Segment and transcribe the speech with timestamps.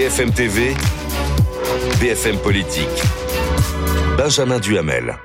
[0.00, 0.74] BFM TV,
[2.00, 2.88] BFM Politique.
[4.16, 5.18] Benjamin Duhamel.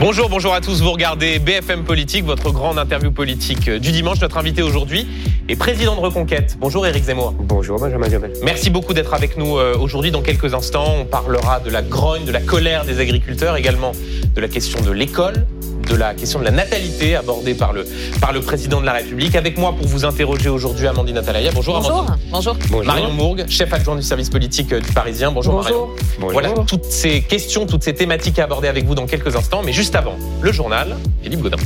[0.00, 0.80] Bonjour, bonjour à tous.
[0.80, 4.22] Vous regardez BFM Politique, votre grande interview politique du dimanche.
[4.22, 5.06] Notre invité aujourd'hui
[5.46, 6.56] est président de Reconquête.
[6.58, 7.32] Bonjour Éric Zemmour.
[7.32, 8.32] Bonjour Benjamin Duhamel.
[8.42, 10.10] Merci beaucoup d'être avec nous euh, aujourd'hui.
[10.10, 13.92] Dans quelques instants, on parlera de la grogne, de la colère des agriculteurs, également
[14.34, 15.46] de la question de l'école,
[15.88, 17.86] de la question de la natalité abordée par le,
[18.20, 19.34] par le président de la République.
[19.34, 21.50] Avec moi pour vous interroger aujourd'hui, Amandine Atalaya.
[21.54, 21.98] Bonjour, Bonjour.
[22.00, 22.28] Amandine.
[22.30, 22.56] Bonjour.
[22.70, 22.86] Bonjour.
[22.86, 25.32] Marion Mourgue, chef adjoint du service politique euh, du Parisien.
[25.32, 25.88] Bonjour, Marion.
[26.18, 26.32] Bonjour.
[26.32, 29.62] Voilà toutes ces questions, toutes ces thématiques à aborder avec vous dans quelques instants.
[29.64, 31.56] Mais juste avant, le journal, Philippe Godin.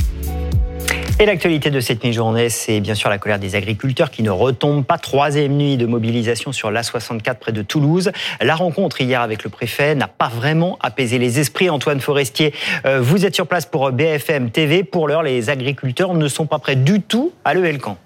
[1.23, 4.83] Et l'actualité de cette mi-journée, c'est bien sûr la colère des agriculteurs qui ne retombent
[4.83, 4.97] pas.
[4.97, 8.11] Troisième nuit de mobilisation sur l'A64 près de Toulouse.
[8.41, 11.69] La rencontre hier avec le préfet n'a pas vraiment apaisé les esprits.
[11.69, 12.53] Antoine Forestier,
[12.85, 14.83] euh, vous êtes sur place pour BFM TV.
[14.83, 17.97] Pour l'heure, les agriculteurs ne sont pas prêts du tout à lever le camp.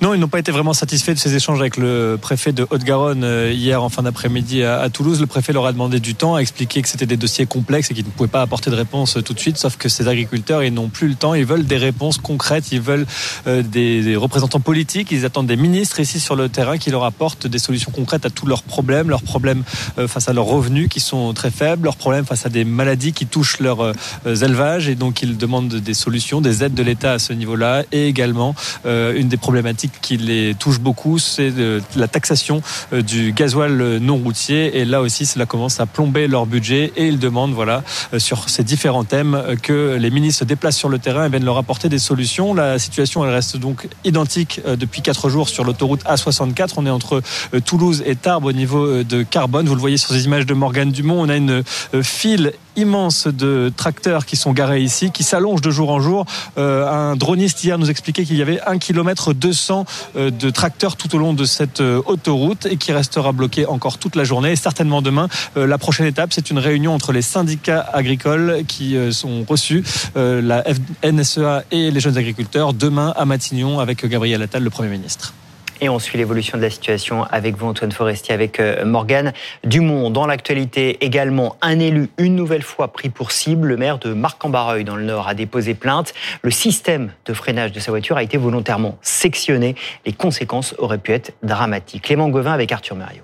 [0.00, 3.24] Non, ils n'ont pas été vraiment satisfaits de ces échanges avec le préfet de Haute-Garonne
[3.24, 5.20] euh, hier en fin d'après-midi à, Toulouse.
[5.20, 7.94] Le préfet leur a demandé du temps, a expliqué que c'était des dossiers complexes et
[7.94, 9.56] qu'ils ne pouvaient pas apporter de réponse euh, tout de suite.
[9.56, 11.34] Sauf que ces agriculteurs, ils n'ont plus le temps.
[11.34, 12.70] Ils veulent des réponses concrètes.
[12.70, 13.06] Ils veulent
[13.48, 15.10] euh, des, représentants politiques.
[15.10, 18.30] Ils attendent des ministres ici sur le terrain qui leur apportent des solutions concrètes à
[18.30, 19.64] tous leurs problèmes, leurs problèmes
[20.06, 23.26] face à leurs revenus qui sont très faibles, leurs problèmes face à des maladies qui
[23.26, 23.92] touchent leurs
[24.26, 24.88] élevages.
[24.88, 27.82] Et donc, ils demandent des solutions, des aides de l'État à ce niveau-là.
[27.90, 31.52] Et également, une des problématiques qui les touche beaucoup, c'est
[31.96, 34.78] la taxation euh, du gasoil non routier.
[34.78, 36.92] Et là aussi, cela commence à plomber leur budget.
[36.96, 40.76] Et ils demandent, voilà, euh, sur ces différents thèmes, euh, que les ministres se déplacent
[40.76, 42.54] sur le terrain et viennent leur apporter des solutions.
[42.54, 46.74] La situation, elle reste donc identique depuis quatre jours sur l'autoroute A64.
[46.76, 47.22] On est entre
[47.64, 49.66] Toulouse et Tarbes au niveau de Carbone.
[49.66, 51.20] Vous le voyez sur ces images de Morgane Dumont.
[51.20, 51.62] On a une
[52.02, 56.26] file immense de tracteurs qui sont garés ici, qui s'allongent de jour en jour.
[56.56, 59.77] Un droniste hier nous expliquait qu'il y avait 1 km 200
[60.16, 63.98] euh, de tracteurs tout au long de cette euh, autoroute et qui restera bloqué encore
[63.98, 65.28] toute la journée et certainement demain.
[65.56, 69.84] Euh, la prochaine étape, c'est une réunion entre les syndicats agricoles qui sont reçus,
[70.14, 70.64] la
[71.04, 75.34] NSEA et les jeunes agriculteurs, demain à Matignon avec Gabriel Attal, le Premier ministre.
[75.80, 80.10] Et on suit l'évolution de la situation avec vous, Antoine Forestier, avec euh, Morgane Dumont.
[80.10, 83.68] Dans l'actualité également, un élu, une nouvelle fois pris pour cible.
[83.68, 86.14] Le maire de Marc-en-Barreuil, dans le Nord, a déposé plainte.
[86.42, 89.76] Le système de freinage de sa voiture a été volontairement sectionné.
[90.04, 92.02] Les conséquences auraient pu être dramatiques.
[92.02, 93.22] Clément Gauvin avec Arthur Mario.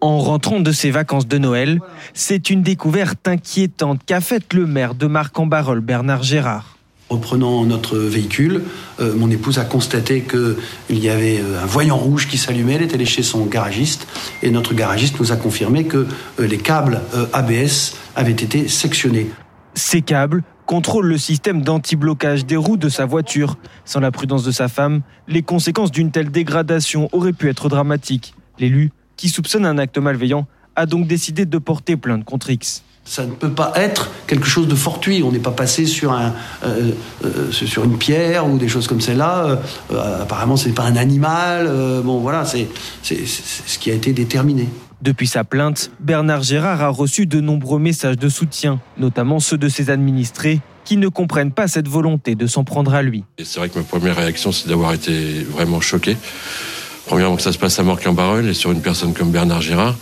[0.00, 1.80] En rentrant de ses vacances de Noël,
[2.12, 6.73] c'est une découverte inquiétante qu'a faite le maire de Marc-en-Barreuil, Bernard Gérard.
[7.10, 8.62] Reprenant notre véhicule,
[8.98, 12.74] euh, mon épouse a constaté qu'il y avait euh, un voyant rouge qui s'allumait.
[12.74, 14.06] Elle est allée chez son garagiste
[14.42, 16.06] et notre garagiste nous a confirmé que
[16.40, 17.02] euh, les câbles
[17.34, 19.30] ABS avaient été sectionnés.
[19.74, 23.58] Ces câbles contrôlent le système d'anti-blocage des roues de sa voiture.
[23.84, 28.34] Sans la prudence de sa femme, les conséquences d'une telle dégradation auraient pu être dramatiques.
[28.58, 32.82] L'élu, qui soupçonne un acte malveillant, a donc décidé de porter plainte contre X.
[33.04, 35.22] Ça ne peut pas être quelque chose de fortuit.
[35.22, 36.32] On n'est pas passé sur, un,
[36.64, 36.92] euh,
[37.24, 39.58] euh, sur une pierre ou des choses comme celle-là.
[39.92, 41.66] Euh, apparemment, ce n'est pas un animal.
[41.68, 42.68] Euh, bon, voilà, c'est
[43.02, 44.68] ce qui a été déterminé.
[45.02, 49.68] Depuis sa plainte, Bernard Gérard a reçu de nombreux messages de soutien, notamment ceux de
[49.68, 53.24] ses administrés, qui ne comprennent pas cette volonté de s'en prendre à lui.
[53.42, 56.16] C'est vrai que ma première réaction, c'est d'avoir été vraiment choqué.
[57.06, 59.96] Premièrement, que ça se passe à Morquin-Barreul et sur une personne comme Bernard Gérard.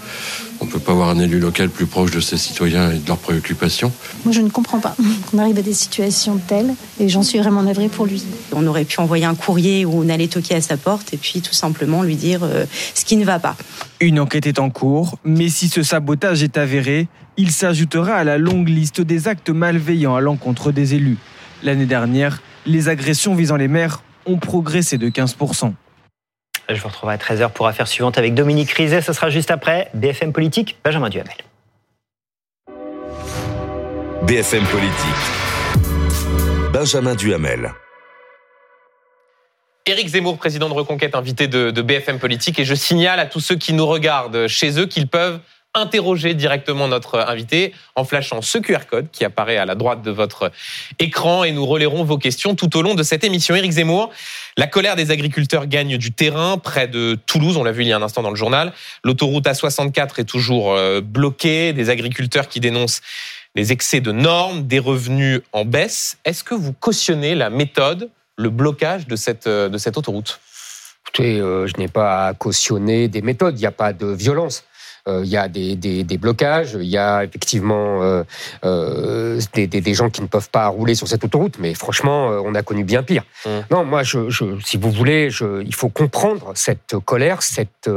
[0.60, 3.08] On ne peut pas avoir un élu local plus proche de ses citoyens et de
[3.08, 3.90] leurs préoccupations.
[4.24, 4.94] Moi, je ne comprends pas
[5.30, 8.22] qu'on arrive à des situations telles et j'en suis vraiment navrée pour lui.
[8.52, 11.40] On aurait pu envoyer un courrier où on allait toquer à sa porte et puis
[11.40, 12.64] tout simplement lui dire euh,
[12.94, 13.56] ce qui ne va pas.
[13.98, 18.38] Une enquête est en cours, mais si ce sabotage est avéré, il s'ajoutera à la
[18.38, 21.18] longue liste des actes malveillants à l'encontre des élus.
[21.64, 25.72] L'année dernière, les agressions visant les maires ont progressé de 15%.
[26.68, 29.02] Je vous retrouverai à 13h pour affaire suivante avec Dominique Rizet.
[29.02, 31.36] Ce sera juste après BFM Politique, Benjamin Duhamel.
[34.22, 35.42] BFM Politique.
[36.72, 37.72] Benjamin Duhamel.
[39.84, 42.60] Éric Zemmour, président de Reconquête, invité de, de BFM Politique.
[42.60, 45.40] Et je signale à tous ceux qui nous regardent chez eux qu'ils peuvent
[45.74, 50.10] interroger directement notre invité en flashant ce QR code qui apparaît à la droite de
[50.10, 50.52] votre
[50.98, 53.54] écran et nous relayerons vos questions tout au long de cette émission.
[53.54, 54.10] Éric Zemmour,
[54.58, 57.92] la colère des agriculteurs gagne du terrain près de Toulouse, on l'a vu il y
[57.92, 58.72] a un instant dans le journal.
[59.02, 63.00] L'autoroute A64 est toujours euh, bloquée, des agriculteurs qui dénoncent
[63.54, 66.18] des excès de normes, des revenus en baisse.
[66.24, 70.40] Est-ce que vous cautionnez la méthode, le blocage de cette, euh, de cette autoroute?
[71.06, 74.64] Écoutez, euh, je n'ai pas à cautionner des méthodes, il n'y a pas de violence.
[75.08, 78.22] Euh, il y a des, des, des blocages, il y a effectivement euh,
[78.64, 82.54] euh, des, des, gens qui ne peuvent pas rouler sur cette autoroute, mais franchement, on
[82.54, 83.24] a connu bien pire.
[83.44, 83.48] Mm.
[83.70, 87.90] Non, moi, je, je, si vous voulez, je, il faut comprendre cette colère, cette,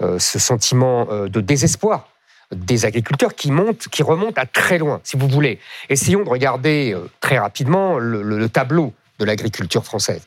[0.00, 2.08] ce sentiment de désespoir
[2.54, 5.58] des agriculteurs qui montent, qui remontent à très loin, si vous voulez.
[5.88, 10.22] Essayons de regarder très rapidement le, le- le tableau de l'agriculture française.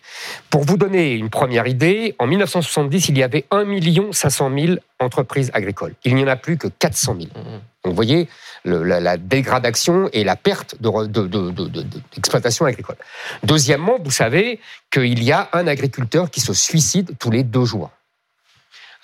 [0.49, 3.65] Pour vous donner une première idée, en 1970, il y avait 1
[4.11, 5.93] 500 000 entreprises agricoles.
[6.05, 7.27] Il n'y en a plus que 400 000.
[7.33, 7.43] Donc
[7.85, 8.27] vous voyez
[8.63, 11.81] le- la, la dégradation et la perte de re- de-
[12.15, 12.95] d'exploitation agricole.
[13.43, 14.59] Deuxièmement, vous savez
[14.91, 17.91] qu'il y a un agriculteur qui se suicide tous les deux jours.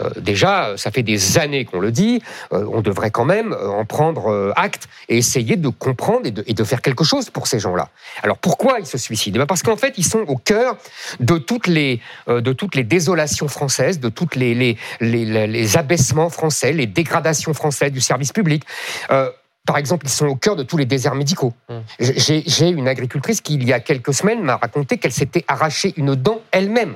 [0.02, 3.70] Euh, déjà, ça fait des années qu'on le dit, euh, on devrait quand même euh,
[3.70, 7.48] en prendre acte et essayer de comprendre et de, et de faire quelque chose pour
[7.48, 7.90] ces gens-là.
[8.24, 9.36] Alors pourquoi ils se suicident?
[9.36, 10.78] Eh ben Parce qu'en fait, ils sont au cœur
[11.20, 15.78] de toutes les, de toutes les désolations françaises, de toutes les, les, les, les- les
[15.78, 18.64] abaissements français, les dégradations françaises du service public.
[19.12, 19.30] Euh,
[19.66, 21.54] par exemple, ils sont au cœur de tous les déserts médicaux.
[22.00, 25.94] J'ai j'ai une agricultrice qui, il y a quelques semaines, m'a raconté qu'elle s'était arraché
[25.96, 26.96] une dent elle-même.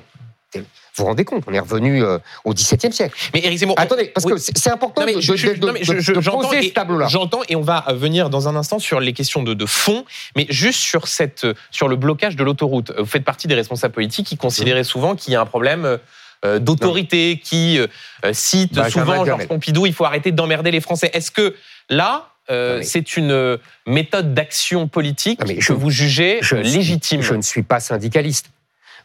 [0.98, 3.16] Vous vous rendez compte, on est revenu euh, au XVIIe siècle.
[3.34, 4.34] Mais Éric Zemmour, Attendez, parce oui.
[4.34, 6.12] que c'est important Non, mais de, je- de- je- de- non, mais je- de- je-
[6.12, 7.08] de j'entends poser et- ce tableau-là.
[7.08, 10.06] J'entends et on va venir dans un instant sur les questions de, de fond,
[10.36, 12.92] mais juste sur cette, sur le blocage de l'autoroute.
[12.98, 16.00] Vous faites partie des responsables politiques qui considéraient souvent qu'il y a un problème
[16.46, 17.88] euh, d'autorité, qui euh,
[18.34, 19.48] cite souvent Georges.
[19.48, 21.10] Pompidou, il faut arrêter d'emmerder les Français.
[21.14, 21.56] Est-ce que
[21.90, 26.64] là, euh, c'est une euh, méthode d'action politique mais que je- vous jugez je euh,
[26.64, 27.22] suis- légitime?
[27.22, 28.48] Je ne suis pas syndicaliste.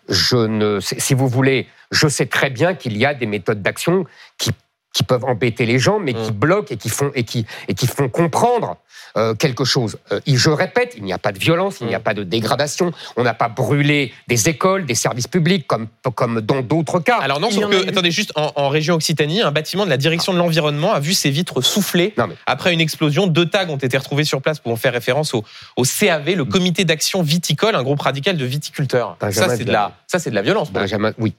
[0.09, 4.05] Je ne, si vous voulez, je sais très bien qu'il y a des méthodes d'action
[4.39, 4.51] qui,
[4.93, 6.35] qui peuvent embêter les gens, mais qui Mm.
[6.35, 8.77] bloquent et qui font, et qui, et qui font comprendre
[9.19, 9.99] euh, quelque chose.
[10.11, 12.03] Euh, je répète, il n'y a pas de violence, il n'y a Mm.
[12.03, 12.93] pas de dégradation.
[13.17, 17.19] On n'a pas brûlé des écoles, des services publics comme, comme dans d'autres cas.
[17.19, 20.33] Alors non, sauf que, attendez, juste en, en région Occitanie, un bâtiment de la direction
[20.33, 23.27] de l'environnement a vu ses vitres souffler Non, mais- après une explosion.
[23.27, 25.45] Deux tags ont été retrouvés sur place pour faire référence au,
[25.77, 29.17] au CAV, le Comité d'action viticole, un groupe radical de viticulteurs.
[29.21, 30.71] Benjamin ça, c'est de la, ça, c'est de la violence.
[30.73, 31.35] Benjamin, oui.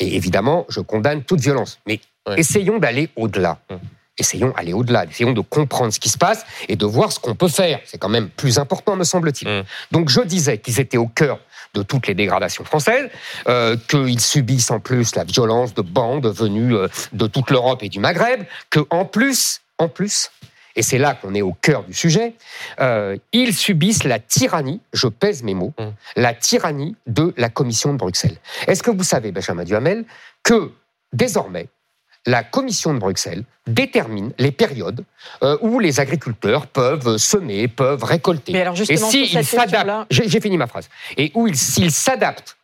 [0.00, 1.78] Et évidemment, je condamne toute violence.
[1.86, 2.38] Mais Ouais.
[2.40, 3.58] essayons d'aller au-delà.
[3.70, 3.78] Hum.
[4.16, 5.04] Essayons d'aller au-delà.
[5.06, 7.80] Essayons de comprendre ce qui se passe et de voir ce qu'on peut faire.
[7.84, 9.48] C'est quand même plus important, me semble-t-il.
[9.48, 9.64] Hum.
[9.90, 11.40] Donc, je disais qu'ils étaient au cœur
[11.74, 13.10] de toutes les dégradations françaises,
[13.48, 17.88] euh, qu'ils subissent en plus la violence de bandes venues euh, de toute l'Europe et
[17.88, 20.30] du Maghreb, que en plus, en plus,
[20.76, 22.34] et c'est là qu'on est au cœur du sujet,
[22.80, 25.92] euh, ils subissent la tyrannie, je pèse mes mots, Hum.
[26.14, 28.36] la tyrannie de la Commission de Bruxelles.
[28.68, 30.04] Est-ce que vous savez, Benjamin Duhamel,
[30.44, 30.70] que
[31.12, 31.66] désormais,
[32.26, 35.04] la Commission de Bruxelles détermine les périodes
[35.42, 38.52] euh, où les agriculteurs peuvent semer, peuvent récolter.
[38.52, 42.56] Mais alors justement, et s'ils s'adaptent, j'ai fini ma phrase, et où ils- s'ils s'adaptent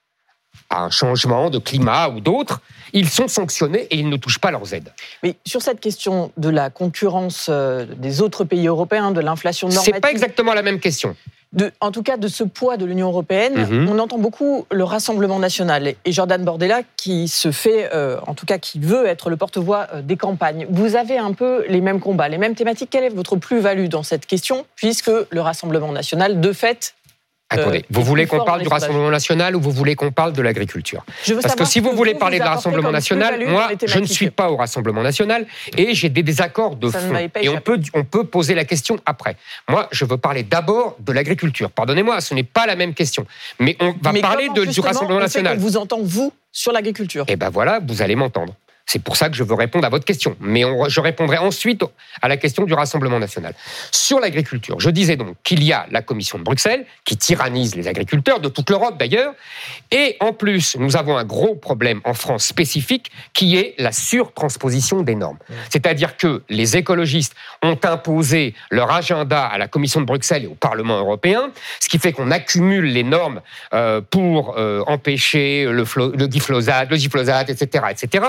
[0.69, 2.61] à un changement de climat ou d'autres,
[2.93, 4.93] ils sont sanctionnés et ils ne touchent pas leurs aides.
[5.23, 9.95] Mais sur cette question de la concurrence euh, des autres pays européens, de l'inflation normative,
[9.95, 11.17] C'est pas exactement la même question.
[11.53, 13.89] De, en tout cas de ce poids de l'Union européenne, Mhm.
[13.91, 18.47] on entend beaucoup le Rassemblement national et Jordan Bordella qui se fait, euh, en tout
[18.47, 20.67] cas qui veut être le porte-voix euh, des campagnes.
[20.71, 22.91] Vous avez un peu les mêmes combats, les mêmes thématiques.
[22.91, 26.95] Quelle est votre plus-value dans cette question, puisque le Rassemblement national, de fait,
[27.53, 28.69] Attendez, Euh, vous voulez qu'on parle du.
[28.69, 31.05] Rassemblement national ou vous voulez qu'on parle de l'agriculture
[31.43, 34.57] Parce que si vous voulez parler de Rassemblement national, moi, je ne suis pas au
[34.57, 37.13] Rassemblement national et j'ai des désaccords de fond.
[37.41, 39.37] Et on peut, on peut poser la question après.
[39.69, 41.71] Moi, je veux parler d'abord de l'agriculture.
[41.73, 43.27] Pardonnez-moi, ce n'est pas la même question.
[43.59, 45.57] Mais on va Mais parler de, du Rassemblement on national.
[45.57, 48.55] qu'on vous entend, vous, sur l'agriculture Eh ben voilà, vous allez m'entendre.
[48.87, 50.37] C'est pour ça que je veux répondre à votre question.
[50.41, 51.83] Mais on- je répondrai ensuite
[52.23, 53.55] à la question du Rassemblement national.
[53.93, 57.87] Sur l'agriculture, je disais donc qu'il y a la Commission de Bruxelles qui tyrannise les
[57.89, 59.35] agriculteurs, de toute l'Europe d'ailleurs.
[59.93, 65.03] Et en plus, nous avons un gros problème en France spécifique qui est la surtransposition
[65.03, 65.39] des normes.
[65.69, 70.55] C'est-à-dire que les écologistes ont imposé leur agenda à la Commission de Bruxelles et au
[70.55, 73.41] Parlement européen, ce qui fait qu'on accumule les normes
[73.73, 78.25] euh, pour euh, empêcher le, le glyphosate, le glyphosate, etc., etc.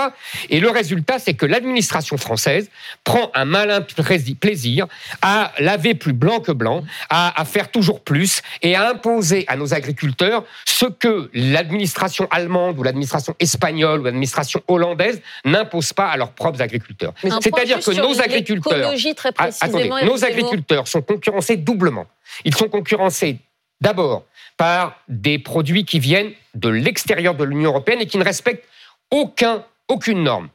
[0.52, 2.70] Et le résultat, c'est que l'administration française
[3.02, 4.04] prend un malin pla-
[4.38, 4.86] plaisir
[5.22, 9.56] à laver plus blanc que blanc, à, à faire toujours plus et à imposer à
[9.56, 16.16] nos agriculteurs ce que l'administration allemande ou l'administration espagnole ou l'administration hollandaise n'impose pas à
[16.16, 17.14] leurs propres agriculteurs.
[17.40, 22.06] C'est-à-dire que nos agriculteurs très ah, attendez, nos agriculteurs sont concurrencés doublement.
[22.44, 23.38] Ils sont concurrencés
[23.80, 24.24] d'abord
[24.58, 28.66] par des produits qui viennent de l'extérieur de l'Union européenne et qui ne respectent
[29.10, 30.48] aucun, aucune norme.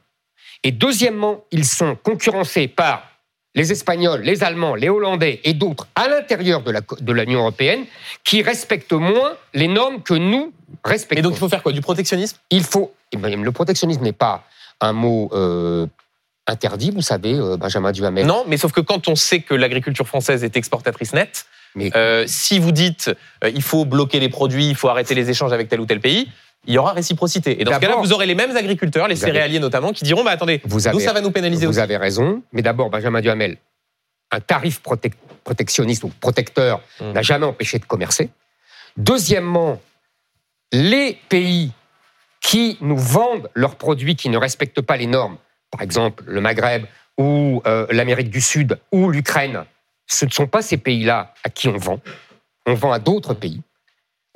[0.64, 3.04] Et deuxièmement, ils sont concurrencés par
[3.54, 7.84] les Espagnols, les Allemands, les Hollandais et d'autres à l'intérieur de la- de l'Union européenne
[8.24, 10.52] qui respectent moins les normes que nous
[10.84, 11.18] respectons.
[11.20, 11.72] Et donc il faut faire quoi?
[11.72, 12.36] Du protectionnisme?
[12.50, 12.92] Il faut.
[13.12, 14.44] eh ben, Le protectionnisme n'est pas
[14.80, 15.86] un mot euh,
[16.46, 18.26] interdit, vous savez, euh, Benjamin Duhamel.
[18.26, 22.24] Non, mais sauf que quand on sait que l'agriculture française est exportatrice nette, Mais- euh,
[22.26, 23.10] si vous dites
[23.44, 26.00] euh, il faut bloquer les produits, il faut arrêter les échanges avec tel ou tel
[26.00, 26.28] pays,
[26.66, 27.60] il y aura réciprocité.
[27.60, 30.24] Et dans ce cas-là, vous aurez les mêmes agriculteurs, les avez- céréaliers notamment, qui diront
[30.24, 31.80] bah attendez, Vous nous avez- ça va nous pénaliser Vous aussi.
[31.80, 33.56] avez raison, mais d'abord, Benjamin Duhamel,
[34.30, 37.12] un tarif protec- protectionniste ou protecteur Mm.
[37.12, 38.28] n'a jamais empêché de commercer.
[38.96, 39.80] Deuxièmement,
[40.72, 41.72] les pays
[42.40, 45.38] qui nous vendent leurs produits qui ne respectent pas les normes,
[45.70, 46.84] par exemple le Maghreb
[47.16, 49.64] ou euh, l'Amérique du Sud ou l'Ukraine,
[50.06, 52.00] ce ne sont pas ces pays-là à qui on vend.
[52.66, 53.60] On vend à d'autres pays.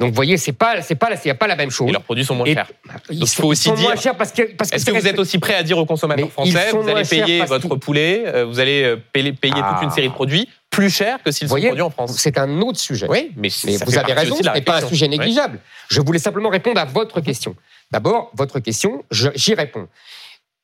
[0.02, 1.88] Donc, vous voyez, c'est pas, c'est pas, il n'y a pas la même chose.
[1.88, 2.66] Et leurs produits sont moins Et- chers.
[3.09, 4.85] Ils Donc, il sont- faut ils aussi sont dire- moins chers parce que, parce Est-ce
[4.85, 7.44] que vous êtes aussi prêt à dire aux consommateurs ils français, sont vous allez payer
[7.44, 9.94] votre poulet, euh, vous allez euh, payer, payer toute une Ah.
[9.94, 13.06] série de produits plus cher que s'ils sont produits en France C'est un autre sujet.
[13.09, 15.16] Oui, mais, Mais vous avez raison, ce n'est pas un sujet Oui.
[15.18, 15.61] négligeable.
[15.88, 17.54] Je voulais simplement répondre à votre question.
[17.90, 19.87] D'abord, votre question, j'y réponds.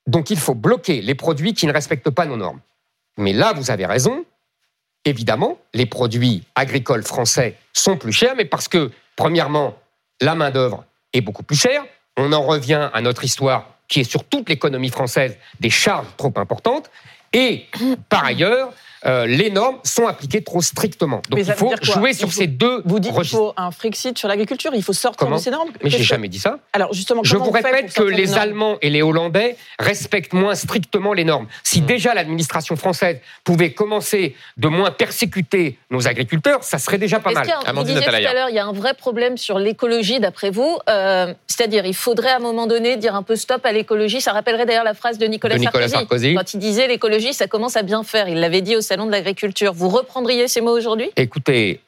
[0.06, 2.60] Donc, il faut bloquer les produits qui ne respectent pas nos normes.
[3.18, 4.24] Mais là, vous avez raison.
[5.04, 9.74] Évidemment, les produits agricoles français sont plus chers, mais parce que, premièrement,
[10.20, 11.84] la main-d'œuvre est beaucoup plus chère.
[12.16, 16.32] On en revient à notre histoire qui est sur toute l'économie française des charges trop
[16.36, 16.88] importantes.
[17.32, 17.66] Et
[18.08, 18.72] par ailleurs,
[19.06, 21.22] euh, les normes sont appliquées trop strictement.
[21.30, 24.16] Donc il faut jouer Il sur faut- ces deux Vous dites qu'il faut un Frexit
[24.18, 26.58] sur l'agriculture, il faut sortir Comment de ces normes Mais j'ai jamais dit ça.
[26.72, 31.24] Alors justement, Je vous répète que les Allemands et les Hollandais respectent moins strictement les
[31.24, 31.46] normes.
[31.64, 31.86] Si Mm.
[31.86, 37.46] déjà l'administration française pouvait commencer de moins persécuter nos agriculteurs, ça serait déjà pas mal.
[37.64, 40.50] a vous disiez tout à l'heure, il y a un vrai problème sur l'écologie, d'après
[40.50, 40.78] vous.
[40.88, 44.20] Euh, C'est-à-dire, il faudrait à un moment donné dire un peu stop à l'écologie.
[44.20, 46.34] Ça rappellerait d'ailleurs la phrase de Nicolas, De Nicolas Sarkozy.
[46.34, 48.28] Quand il disait l'écologie, ça commence à bien faire.
[48.28, 49.74] Il l'avait dit au Salon de l'Agriculture.
[49.74, 51.10] Vous reprendriez ces mots aujourd'hui?
[51.16, 51.82] Écoutez,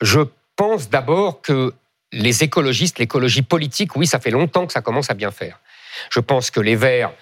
[0.00, 0.20] je
[0.54, 1.74] pense d'abord que
[2.12, 5.58] les écologistes, l'écologie politique, oui, ça fait longtemps que ça commence à bien faire.
[6.10, 7.12] Je pense que les Verts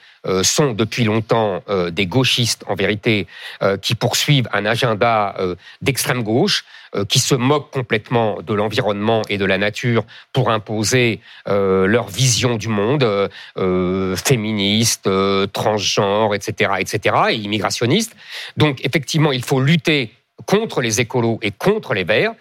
[0.42, 3.26] sont depuis longtemps euh, des gauchistes, en vérité,
[3.62, 6.64] euh, qui poursuivent un agenda euh, d'extrême gauche,
[6.94, 12.08] euh, qui se moquent complètement de l'environnement et de la nature pour imposer euh, leur
[12.08, 18.14] vision du monde, euh, euh, féministe, euh, transgenre, etc., etc., et immigrationniste.
[18.56, 20.12] Donc, effectivement, il faut lutter
[20.46, 22.34] contre les écolos et contre les verts.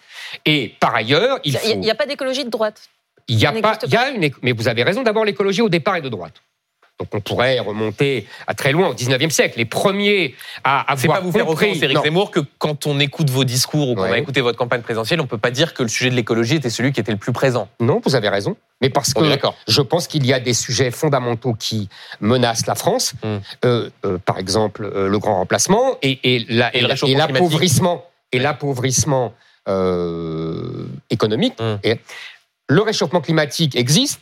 [0.46, 1.76] Et par ailleurs, il Il faut.
[1.78, 2.90] n'y a pas d'écologie de droite.
[3.28, 5.04] Il y a pas, il y a une, mais vous avez raison.
[5.04, 6.42] D'abord, l'écologie au départ est de droite.
[7.02, 9.58] Donc on pourrait remonter à très loin au 19e siècle.
[9.58, 11.72] Les premiers à C'est avoir pas vous faire compris.
[11.72, 11.98] offense, Éric.
[12.04, 14.12] Zemmour, que quand on écoute vos discours ou qu'on Ouais.
[14.12, 16.70] a écouté votre campagne présidentielle, on peut pas dire que le sujet de l'écologie était
[16.70, 17.68] celui qui était le plus présent.
[17.80, 18.56] Non, vous avez raison.
[18.82, 19.56] Mais parce que d'accord.
[19.68, 21.90] je pense qu'il y a des sujets fondamentaux qui
[22.20, 23.14] menacent la France.
[23.24, 23.38] Hmm.
[23.66, 29.34] Euh, euh, par exemple, euh, le grand remplacement et, et l'appauvrissement et l'appauvrissement
[31.10, 31.56] économique.
[31.60, 31.78] Hmm.
[31.84, 32.00] Et
[32.70, 34.22] le réchauffement climatique existe.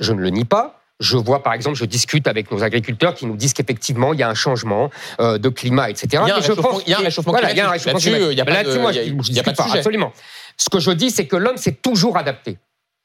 [0.00, 0.77] Je ne le nie pas.
[1.00, 4.22] Je vois, par exemple, je discute avec nos agriculteurs qui nous disent qu'effectivement, il y
[4.24, 4.90] a un changement
[5.20, 6.06] euh, de climat, etc.
[6.24, 7.78] Il y a un réchauffement- il y a un réchauffement voilà, il y a un
[7.78, 7.86] climatique.
[7.92, 8.32] réchauffement Là-dessus, climatique.
[8.32, 9.62] il y a pas de- moi, il y a- je, y a pas de pas,
[9.64, 9.78] sujet.
[9.78, 10.12] absolument.
[10.56, 12.58] Ce que je dis, c'est que l'homme s'est toujours adapté.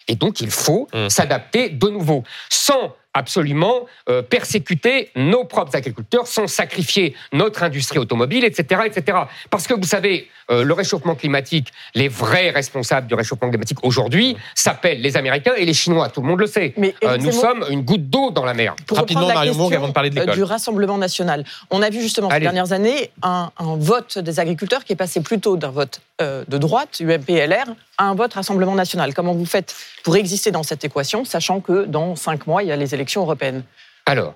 [0.08, 1.10] Et donc, il faut Mm.
[1.10, 8.44] s'adapter de nouveau, sans absolument euh, persécuter nos propres agriculteurs, sans sacrifier notre industrie automobile,
[8.44, 9.18] etc., etc.
[9.50, 14.36] Parce que vous savez, euh, le réchauffement climatique, les vrais responsables du réchauffement climatique aujourd'hui
[14.56, 16.10] s'appellent les Américains et les Chinois.
[16.10, 16.74] Tout le monde le sait.
[16.78, 18.76] Mais Euh, nous sommes une goutte d'eau dans la mer.
[18.88, 20.36] Pour Rapidement, la question, Mourgue, avant de parler de euh, l'école.
[20.36, 21.44] du Rassemblement national.
[21.70, 22.44] On a vu justement ces Allez.
[22.46, 26.58] dernières années un, un vote des agriculteurs qui est passé plutôt d'un vote euh, de
[26.58, 27.66] droite, UMP-LR,
[27.98, 29.14] à un vote Rassemblement national.
[29.14, 32.72] Comment vous faites pour exister dans cette équation, sachant que dans cinq mois, il y
[32.72, 33.64] a les élections européennes
[34.06, 34.36] Alors,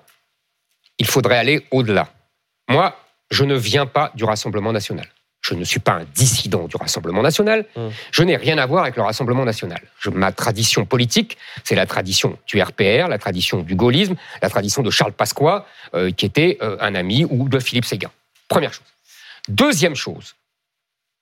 [0.98, 2.08] il faudrait aller au-delà.
[2.68, 2.96] Moi,
[3.30, 5.06] je ne viens pas du Rassemblement national.
[5.40, 7.64] Je ne suis pas un dissident du Rassemblement national.
[7.76, 7.88] Mm.
[8.10, 9.80] Je n'ai rien à voir avec le Rassemblement national.
[10.00, 14.82] Je- ma tradition politique, c'est la tradition du RPR, la tradition du gaullisme, la tradition
[14.82, 18.10] de Charles Pasqua, euh, qui était euh, un ami, ou de Philippe Séguin.
[18.48, 18.84] Première chose.
[19.48, 20.34] Deuxième chose,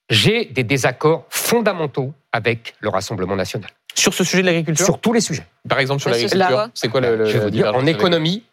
[0.09, 3.71] j'ai des désaccords fondamentaux avec le Rassemblement national.
[3.97, 5.47] Sur ce sujet de l'agriculture Sur tous les sujets.
[5.69, 7.83] Par exemple, sur c'est l'agriculture, c'est quoi le, le- Je vais la vous dire, divergence
[7.83, 8.45] en économie,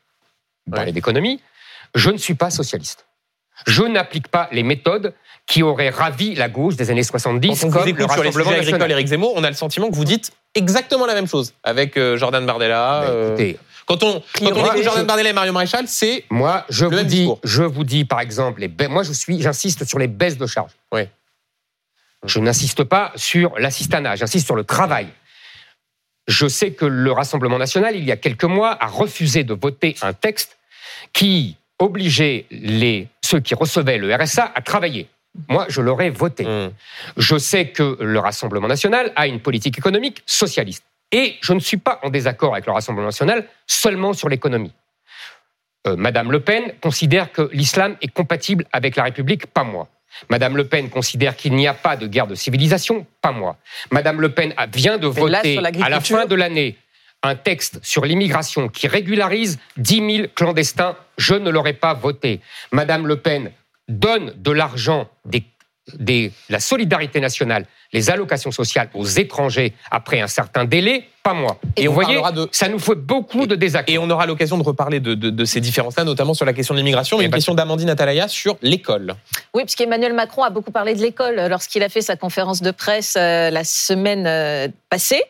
[0.66, 0.94] vous parlez Ouais.
[0.94, 1.42] d'économie,
[1.96, 3.06] je ne suis pas socialiste.
[3.68, 5.14] Je n'applique pas les méthodes
[5.46, 8.24] qui auraient ravi la gauche des années 70 Quand on vous comme le écoute sur
[8.24, 8.92] les sujets agricoles.
[8.92, 12.18] Éric Zemmour, on a le sentiment que vous dites exactement la même chose avec euh,
[12.18, 13.02] Jordan Bardella.
[13.02, 16.24] Bah, euh, écoutez, Quand on, quand on Moi, écoute Jordan Bardella et Mario Maréchal, c'est
[16.30, 17.40] moi, je Le vous même dis, discours.
[17.44, 20.48] je vous dis, par exemple, les ba- moi, je suis, j'insiste sur les baisses de
[20.48, 20.72] charges.
[20.94, 21.02] Oui.
[22.26, 25.08] Je n'insiste pas sur l'assistanat, j'insiste sur le travail.
[26.28, 29.96] Je sais que le Rassemblement national, il y a quelques mois, a refusé de voter
[30.02, 30.58] un texte
[31.12, 35.08] qui obligeait les, ceux qui recevaient le RSA à travailler.
[35.50, 36.46] Moi, je l'aurais voté.
[36.46, 36.72] Hum.
[37.18, 40.84] Je sais que le Rassemblement national a une politique économique socialiste.
[41.12, 44.74] Et je ne suis pas en désaccord avec le Rassemblement national seulement sur l'économie.
[45.86, 49.90] Euh, Madame Le Pen considère que l'islam est compatible avec la République, pas moi.
[50.30, 53.58] Madame Le Pen considère qu'il n'y a pas de guerre de civilisation, pas moi.
[53.92, 56.78] Madame Le Pen vient de là, voter à la fin de l'année
[57.24, 60.96] un texte sur l'immigration qui régularise 10 000 clandestins.
[61.18, 62.42] Je ne l'aurais pas voté.
[62.72, 63.52] Madame Le Pen
[63.88, 65.44] donne de l'argent, des,
[65.94, 71.58] des- la solidarité nationale, les allocations sociales aux étrangers après un certain délai, pas moi.
[71.78, 73.94] Et vous voyez, de- ça nous fait beaucoup de désaccords.
[73.96, 76.74] Et on aura l'occasion de reparler de, de- de ces différences-là, notamment sur la question
[76.74, 79.16] de l'immigration, mais Eh une ben, question d'Amandine Atalaya sur l'école.
[79.54, 83.16] Oui, puisqu'Emmanuel Macron a beaucoup parlé de l'école lorsqu'il a fait sa conférence de presse
[83.18, 85.22] euh, la semaine euh, passée.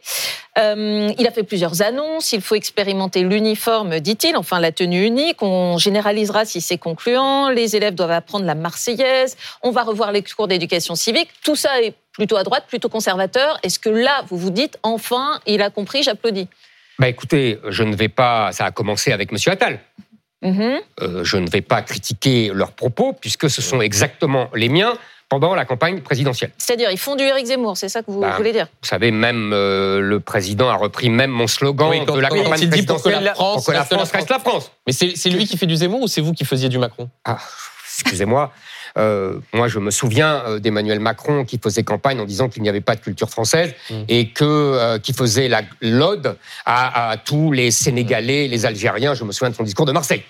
[0.58, 2.32] Euh, il a fait plusieurs annonces.
[2.34, 5.42] Il faut expérimenter l'uniforme, dit-il, enfin la tenue unique.
[5.44, 7.50] On généralisera si c'est concluant.
[7.50, 9.36] Les élèves doivent apprendre la Marseillaise.
[9.62, 11.30] On va revoir les cours d'éducation civique.
[11.44, 13.60] Tout ça est plutôt à droite, plutôt conservateur.
[13.64, 16.48] Est-ce que là, vous vous dites, enfin, il a compris, j'applaudis
[17.00, 18.52] Bah écoutez, je ne vais pas.
[18.54, 19.80] Ça a commencé avec Monsieur Attal.
[20.42, 20.80] Mhm.
[21.02, 24.94] Euh, je ne vais pas critiquer leurs propos puisque ce sont exactement les miens
[25.30, 26.52] pendant la campagne présidentielle.
[26.58, 29.10] C'est-à-dire, ils font du Éric Zemmour, c'est ça que vous Bah, voulez dire Vous savez,
[29.10, 32.60] même euh, le président a repris même mon slogan Oui, quand- de la quand campagne
[32.62, 34.40] il dit pour que présidentielle la France pour que la reste la France reste la
[34.40, 34.72] France.
[34.86, 37.10] Mais c'est c'est lui qui fait du Zemmour ou c'est vous qui faisiez du Macron?
[37.26, 37.40] Ah,
[37.96, 38.52] excusez-moi.
[38.98, 42.70] Euh, moi, je me souviens euh, d'Emmanuel Macron qui faisait campagne en disant qu'il n'y
[42.70, 43.94] avait pas de culture française Mm.
[44.08, 49.14] et que euh, qui faisait la l'ode à, à tous les Sénégalais, les Algériens.
[49.16, 50.24] Je me souviens de son discours de Marseille.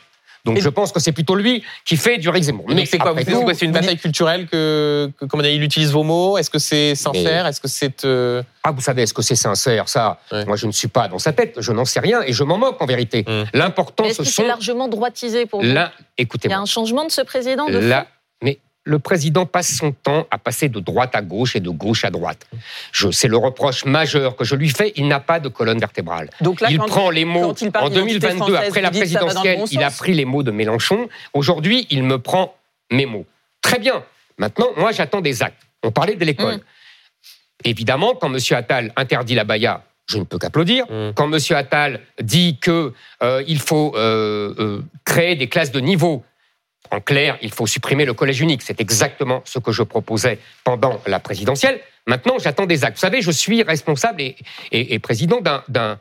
[0.46, 2.66] Donc, Et- je pense que c'est plutôt lui qui fait du Rick Zemmour.
[2.68, 3.32] Mais c'est quoi C'est
[3.66, 6.38] une vous bataille culturelle que, que- comment dire, il utilise vos mots?
[6.38, 7.48] Est-ce que c'est sincère?
[7.48, 10.44] Est-ce que c'est euh, Ah, vous savez, est-ce que c'est sincère Ça, Ouais.
[10.46, 11.56] moi, je ne suis pas dans sa tête.
[11.60, 13.24] Je n'en sais rien et je m'en moque en vérité.
[13.26, 13.44] Mm.
[13.58, 15.68] L'important, ce que sont c'est largement droitisé pour vous?
[15.68, 15.92] Là.
[16.18, 18.06] Il y a un changement de ce président de mais
[18.86, 22.12] le président passe son temps à passer de droite à gauche et de gauche à
[22.12, 22.46] droite.
[22.92, 24.92] Je, c'est le reproche majeur que je lui fais.
[24.96, 26.30] Il n'a pas de colonne vertébrale.
[26.42, 29.60] Donc là, il prend les mots en d'identité 2022 française, après la présidentielle.
[29.60, 31.08] bon il a pris les mots de Mélenchon.
[31.34, 32.56] Aujourd'hui, il me prend
[32.92, 33.26] mes mots.
[33.62, 34.04] Très bien.
[34.38, 35.62] Maintenant, moi, j'attends des actes.
[35.84, 36.56] On parlait de l'école.
[36.56, 36.62] Mm.
[37.66, 38.40] Évidemment, quand M.
[38.52, 40.86] Attal interdit la baya, je ne peux qu'applaudir.
[40.90, 41.14] Mm.
[41.16, 41.40] Quand M.
[41.56, 46.24] Attal dit que euh, il faut euh, euh, créer des classes de niveau,
[46.92, 48.62] en clair, il faut supprimer le collège unique.
[48.62, 51.80] C'est exactement ce que je proposais pendant la présidentielle.
[52.08, 52.98] Maintenant, j'attends des actes.
[52.98, 54.36] Vous savez, je suis responsable et,
[54.72, 56.00] et- et président d'un-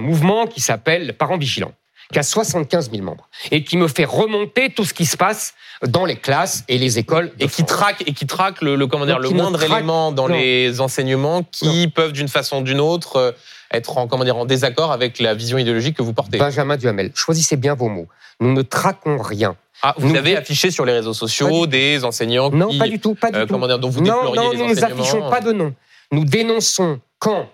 [0.00, 1.72] mouvement qui s'appelle Parents Vigilants,
[2.12, 5.54] qui a 75 000 membres et qui me fait remonter tout ce qui se passe
[5.86, 7.30] dans les classes et les écoles.
[7.38, 10.28] et qui traque et qui traque le, le- comment dire le moindre traque- élément dans
[10.28, 10.34] non.
[10.36, 13.32] les enseignements qui peuvent d'une façon ou d'une autre euh,
[13.72, 16.38] être en comment dire en désaccord avec la vision idéologique que vous portez.
[16.38, 18.08] Benjamin Duhamel, choisissez bien vos mots.
[18.40, 19.56] Nous ne traquons rien.
[19.86, 22.98] Ah, vous nous- avez affiché sur les réseaux sociaux des enseignants Non, qui, pas du
[22.98, 23.52] tout, pas du euh, tout.
[23.52, 25.02] comment dire, dont vous non, déploriez non, les nous ne enseignements.
[25.02, 25.74] affichons pas de nom.
[26.10, 27.50] Nous dénonçons quand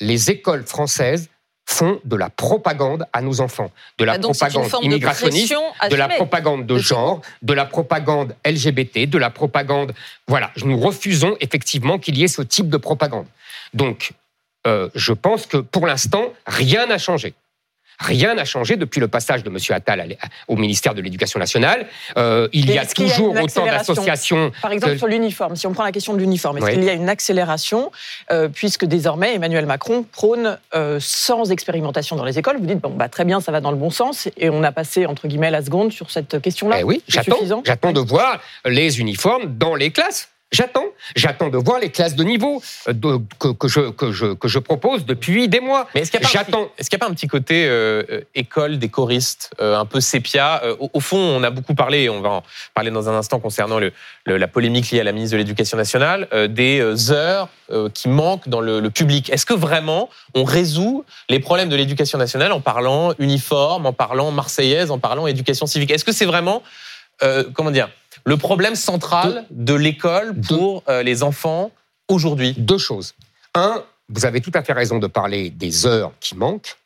[0.00, 1.28] les écoles françaises
[1.66, 5.54] font de la propagande à nos enfants, de la Ah, propagande de immigrationniste,
[5.88, 9.92] de la propagande de De genre, de la propagande LGBT, de la propagande.
[10.26, 13.26] Voilà, nous refusons effectivement qu'il y ait ce type de propagande.
[13.72, 14.10] Donc,
[14.66, 17.34] euh, je pense que pour l'instant, rien n'a changé.
[18.00, 19.56] Rien n'a changé depuis le passage de M.
[19.70, 20.16] Attal
[20.48, 21.86] au ministère de l'Éducation nationale.
[22.16, 24.50] Euh, il y a y toujours autant d'associations.
[24.62, 26.72] Par exemple, que- sur l'uniforme, si on prend la question de l'uniforme, est-ce Oui.
[26.72, 27.92] qu'il y a une accélération
[28.32, 32.90] euh, puisque désormais Emmanuel Macron prône euh, sans expérimentation dans les écoles Vous dites, bon,
[32.90, 35.50] bah, très bien, ça va dans le bon sens, et on a passé, entre guillemets,
[35.50, 36.76] la seconde sur cette question-là.
[36.80, 40.28] Eh oui, J'attends de voir les uniformes dans les classes.
[40.52, 40.84] J'attends.
[41.14, 44.48] J'attends de voir les classes de niveau euh, de- que, que je, que, je, que
[44.48, 45.86] je propose depuis des mois.
[45.94, 47.28] Mais est-ce qu'il n'y a, pas un petit- est-ce qu'il y a pas un petit
[47.28, 51.42] côté euh, euh, école des choristes, euh, un peu sépia Euh, au, au fond, on
[51.44, 52.42] a beaucoup parlé, et on va en
[52.74, 53.92] parler dans un instant concernant le,
[54.26, 58.08] le- la polémique liée à la ministre de l'Éducation nationale, euh, des heures euh, qui
[58.08, 59.30] manquent dans le, le public.
[59.30, 64.32] Est-ce que vraiment on résout les problèmes de l'éducation nationale en parlant uniforme, en parlant
[64.32, 65.90] marseillaise, en parlant éducation civique?
[65.92, 66.62] Est-ce que c'est vraiment,
[67.22, 67.88] euh, comment dire,
[68.24, 71.70] le problème central de l'école pour euh, les enfants
[72.08, 73.14] aujourd'hui Deux choses.
[73.54, 76.76] Un, vous avez tout à fait raison de parler des heures qui manquent,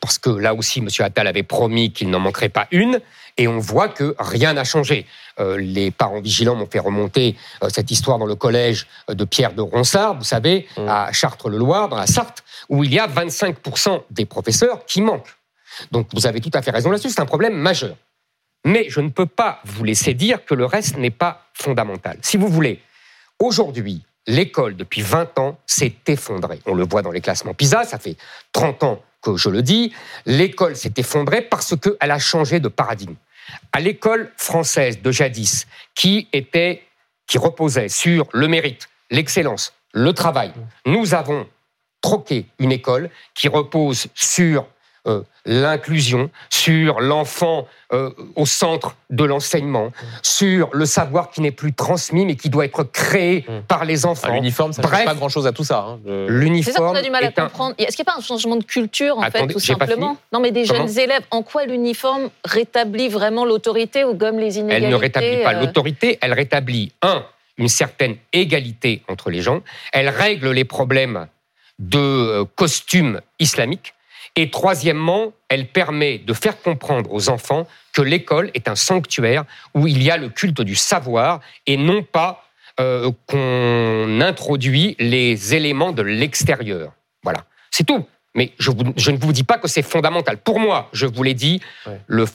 [0.00, 0.88] parce que là aussi, M.
[1.00, 3.00] Attal avait promis qu'il n'en manquerait pas une,
[3.36, 5.06] et on voit que rien n'a changé.
[5.38, 9.54] Euh, les parents vigilants m'ont fait remonter euh, cette histoire dans le collège de Pierre
[9.54, 10.88] de Ronsard, vous savez, Mmh.
[10.88, 15.34] à Chartres-le-Loir, dans la Sarthe, où il y a 25% des professeurs qui manquent.
[15.90, 17.96] Donc vous avez tout à fait raison là-dessus, c'est un problème majeur.
[18.64, 22.18] Mais je ne peux pas vous laisser dire que le reste n'est pas fondamental.
[22.22, 22.80] Si vous voulez,
[23.38, 26.60] aujourd'hui, l'école, depuis 20 ans, s'est effondrée.
[26.66, 28.16] On le voit dans les classements PISA, ça fait
[28.52, 29.92] 30 ans que je le dis.
[30.26, 33.14] L'école s'est effondrée parce qu'elle a changé de paradigme.
[33.72, 36.28] À l'école française de jadis, qui
[37.36, 40.52] reposait sur le mérite, l'excellence, le travail,
[40.86, 41.48] nous avons
[42.00, 44.66] troqué une école qui repose sur
[45.06, 49.90] euh, l'inclusion, sur l'enfant euh, au centre de l'enseignement,
[50.22, 54.28] sur le savoir qui n'est plus transmis mais qui doit être créé par les enfants.
[54.30, 55.78] Ah, L'uniforme, ça ne change pas grand-chose à tout ça.
[55.88, 56.00] hein.
[56.06, 57.74] Je- C'est ça qu'on L'uniforme a du mal à est un- comprendre.
[57.78, 60.16] Est-ce qu'il n'y a pas un changement de culture, en Attendez, fait, tout simplement.
[60.32, 64.58] Non, mais des Comment jeunes élèves, en quoi l'uniforme rétablit vraiment l'autorité ou gomme les
[64.58, 67.24] inégalités Elle ne rétablit pas euh, l'autorité, elle rétablit, un,
[67.56, 71.26] une certaine égalité entre les gens, elle règle les problèmes
[71.78, 73.94] de costumes islamiques,
[74.36, 79.86] et troisièmement, elle permet de faire comprendre aux enfants que l'école est un sanctuaire où
[79.86, 82.44] il y a le culte du savoir et non pas
[82.78, 86.92] euh, qu'on introduit les éléments de l'extérieur.
[87.22, 88.06] Voilà, c'est tout.
[88.34, 90.36] Mais je, vous- je ne vous dis pas que c'est fondamental.
[90.38, 91.60] Pour moi, je vous l'ai dit,
[92.06, 92.26] le,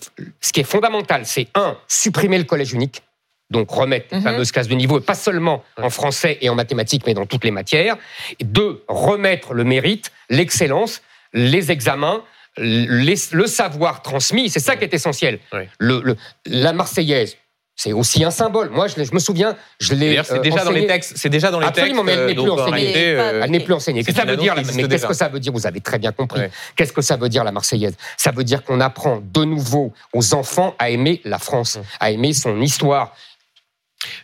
[0.42, 3.02] ce qui est fondamental, c'est un, supprimer le collège unique,
[3.50, 4.24] donc remettre les Mhm.
[4.24, 7.46] fameuses classes de niveau, et pas seulement en français et en mathématiques, mais dans toutes
[7.46, 7.96] les matières.
[8.40, 11.02] Et deux, remettre le mérite, l'excellence,
[11.36, 12.24] les examens,
[12.58, 15.40] les- le savoir transmis, c'est ça qui est essentiel.
[15.78, 16.16] Le- le-
[16.48, 17.36] la Marseillaise,
[17.76, 18.70] c'est aussi un symbole.
[18.70, 20.08] Moi, je, me souviens, je l'ai.
[20.08, 21.14] D'ailleurs, c'est euh, déjà dans les textes.
[21.18, 22.06] C'est déjà dans les Absolument, textes.
[22.06, 22.78] mais elle euh, n'est plus donc, en enseignée.
[22.78, 24.04] réalité, euh, Elle n'est plus enseignée.
[24.06, 26.14] Qu'est-ce que ça veut dire Mais qu'est-ce que ça veut dire Vous avez très bien
[26.14, 26.40] compris.
[26.78, 27.96] Qu'est-ce que ça veut dire la Marseillaise?
[28.16, 32.32] Ça veut dire qu'on apprend de nouveau aux enfants à aimer la France, à aimer
[32.32, 33.14] son histoire.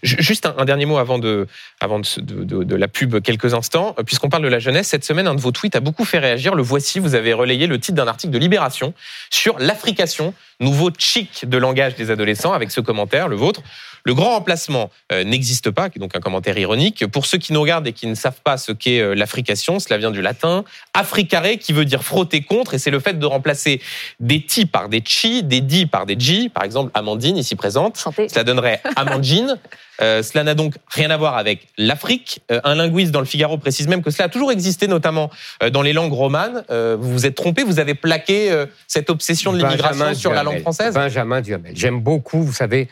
[0.04, 1.48] Ju- Juste un, dernier mot avant de,
[1.80, 3.96] avant de la pub quelques instants.
[4.00, 6.20] Euh, Puisqu'on parle de la jeunesse, cette semaine, un de vos tweets a beaucoup fait
[6.20, 6.56] réagir.
[6.56, 8.94] Le voici, vous avez relayé le titre d'un article de Libération
[9.30, 13.62] sur l'africation, nouveau chic de langage des adolescents, avec ce commentaire, le vôtre.
[14.04, 17.06] Le grand remplacement euh, n'existe pas, qui est donc un commentaire ironique.
[17.08, 19.98] Pour ceux qui nous regardent et qui ne savent pas ce qu'est euh, l'africation, cela
[19.98, 23.82] vient du latin africare, qui veut dire frotter contre, et c'est le fait de remplacer
[24.20, 26.50] des ti par des chi, des di par des ji.
[26.50, 27.98] Par exemple, Amandine, ici présente.
[28.28, 29.58] Cela donnerait Amandine.
[30.02, 32.42] Euh, cela n'a donc rien à voir avec l'Afrique.
[32.52, 35.30] Euh, un linguiste dans le Figaro précise même que cela a toujours existé, notamment
[35.62, 36.64] euh, dans les langues romanes.
[36.72, 40.32] Euh, vous vous êtes trompé, vous avez plaqué euh, cette obsession de l'immigration Benjamin sur
[40.32, 40.54] la Duhamel.
[40.56, 40.94] langue française.
[40.96, 41.74] Benjamin Duhamel.
[41.76, 42.88] J'aime beaucoup, vous savez,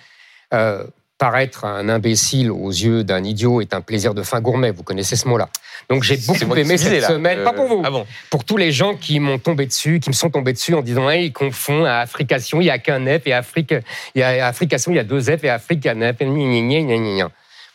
[0.54, 0.84] euh,
[1.20, 4.72] paraître un imbécile aux yeux d'un idiot est un plaisir de fin gourmet.
[4.72, 5.50] Vous connaissez ce mot-là.
[5.90, 7.08] Donc j'ai beaucoup aimé disais, cette là.
[7.10, 8.08] semaine, pas pour vous, Euh, ah bon.
[8.32, 11.10] pour tous les gens qui m'ont tombé dessus, qui me sont tombés dessus en disant
[11.10, 13.76] hey, ils confondent à Africation, il n'y a qu'un F et Afrique,
[14.16, 16.14] il y a Africation, il y a deux F et Afrique, il y a un
[16.14, 17.32] F.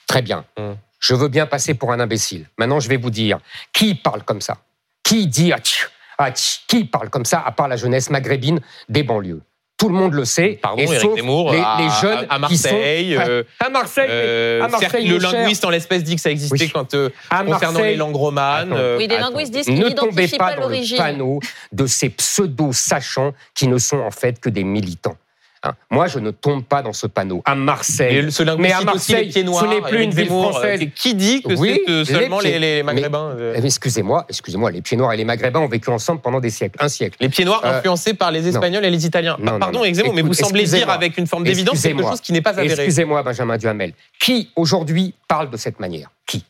[0.07, 0.44] Très bien.
[0.57, 0.76] Hum.
[0.98, 2.46] Je veux bien passer pour un imbécile.
[2.57, 3.38] Maintenant, je vais vous dire
[3.74, 4.57] qui parle comme ça?
[5.02, 8.61] Qui dit ah, tch, ah, tch, qui parle comme ça à part la jeunesse maghrébine
[8.88, 9.42] des banlieues?
[9.85, 10.59] Tout le monde le sait.
[10.62, 13.16] Pardon, et Éric sauf Zemmour, les, à, les jeunes à qui sont- Marseille.
[13.16, 16.68] euh, à Marseille, mais- euh, à Marseille, le linguiste en l'espèce dit que ça existait
[16.68, 18.73] quand euh, À concernant Marseille- les langues romanes.
[18.73, 19.31] Euh, Oui, des Attends.
[19.31, 20.97] linguistes disent qu'ils Ne tombez n'identifient pas pas dans le l'origine.
[20.97, 21.40] panneau
[21.73, 25.16] de ces pseudo-sachants qui ne sont en fait que des militants.
[25.64, 25.72] Hein.
[25.90, 27.42] Moi, je ne tombe pas dans ce panneau.
[27.44, 28.29] À Marseille.
[28.59, 30.81] Mais à Marseille, les pieds noirs, ce n'est plus une ville Zemmour, française.
[30.83, 33.53] euh, qui dit que Oui, c'est euh, seulement les, pieds- les Maghrébins euh.
[33.61, 36.77] mais excusez-moi, excusez-moi, les pieds noirs et les maghrébins ont vécu ensemble pendant des siècles,
[36.81, 37.16] un siècle.
[37.20, 39.37] Les pieds noirs Euh, influencés par les Espagnols et les Italiens.
[39.40, 40.12] Non, Pardon, non.
[40.14, 42.72] Mais vous semblez dire avec une forme d'évidence quelque chose qui n'est pas avéré.
[42.72, 43.92] Excusez-moi, Benjamin Duhamel.
[44.20, 46.11] Qui aujourd'hui parle de cette manière?
[46.27, 46.44] Qui?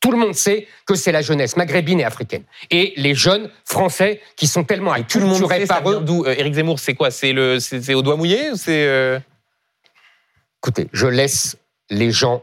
[0.00, 2.42] Tout le monde sait que c'est la jeunesse maghrébine et africaine.
[2.70, 6.00] Et les jeunes français qui sont tellement Tout le monde acculturés par eux.
[6.02, 7.10] d'où Euh, Éric Zemmour, c'est quoi?
[7.10, 9.18] C'est le, c'est c'est au doigt mouillé ou c'est euh,
[10.62, 11.56] Écoutez, je laisse
[11.90, 12.42] les gens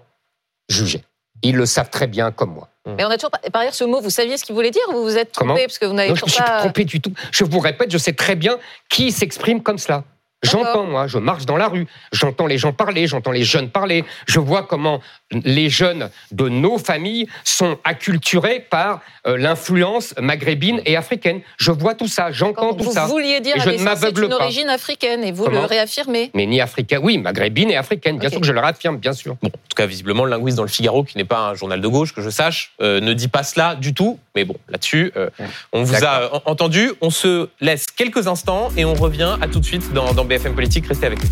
[0.70, 1.04] juger.
[1.44, 2.68] Ils le savent très bien comme moi.
[2.86, 3.40] Mais on a toujours pas.
[3.52, 5.48] Par ailleurs, ce mot, vous saviez ce qu'il voulait dire ou vous vous êtes trompé?
[5.50, 6.60] Comment parce que vous n'avez Non, je me toujours suis pas.
[6.60, 7.14] trompé du tout.
[7.32, 8.58] Je vous répète, je sais très bien
[8.90, 10.04] qui s'exprime comme cela.
[10.44, 14.06] J'entends, moi, je marche dans la rue, j'entends les gens parler, j'entends les jeunes parler,
[14.28, 20.96] je vois comment les jeunes de nos familles sont acculturés par euh, l'influence maghrébine et
[20.96, 21.42] africaine.
[21.58, 23.08] Je vois tout ça, j'entends tout Vous ça.
[23.08, 24.36] vouliez dire l'essence, c'est une pas.
[24.36, 26.30] origine africaine et vous Comment le réaffirmez.
[26.36, 29.38] Mais ni africaine, oui, maghrébine et africaine, bien sûr que je le réaffirme, bien sûr.
[29.42, 31.82] Bon, en tout cas, visiblement, le linguiste dans le Figaro, qui n'est pas un journal
[31.82, 34.20] de gauche, que je sache, euh, ne dit pas cela du tout.
[34.36, 35.32] Mais bon, là-dessus, euh,
[35.74, 36.92] on vous a entendu.
[37.02, 40.56] On se laisse quelques instants et on revient à tout de suite dans, dans BFM
[40.56, 40.86] Politique.
[40.88, 41.30] Restez avec nous.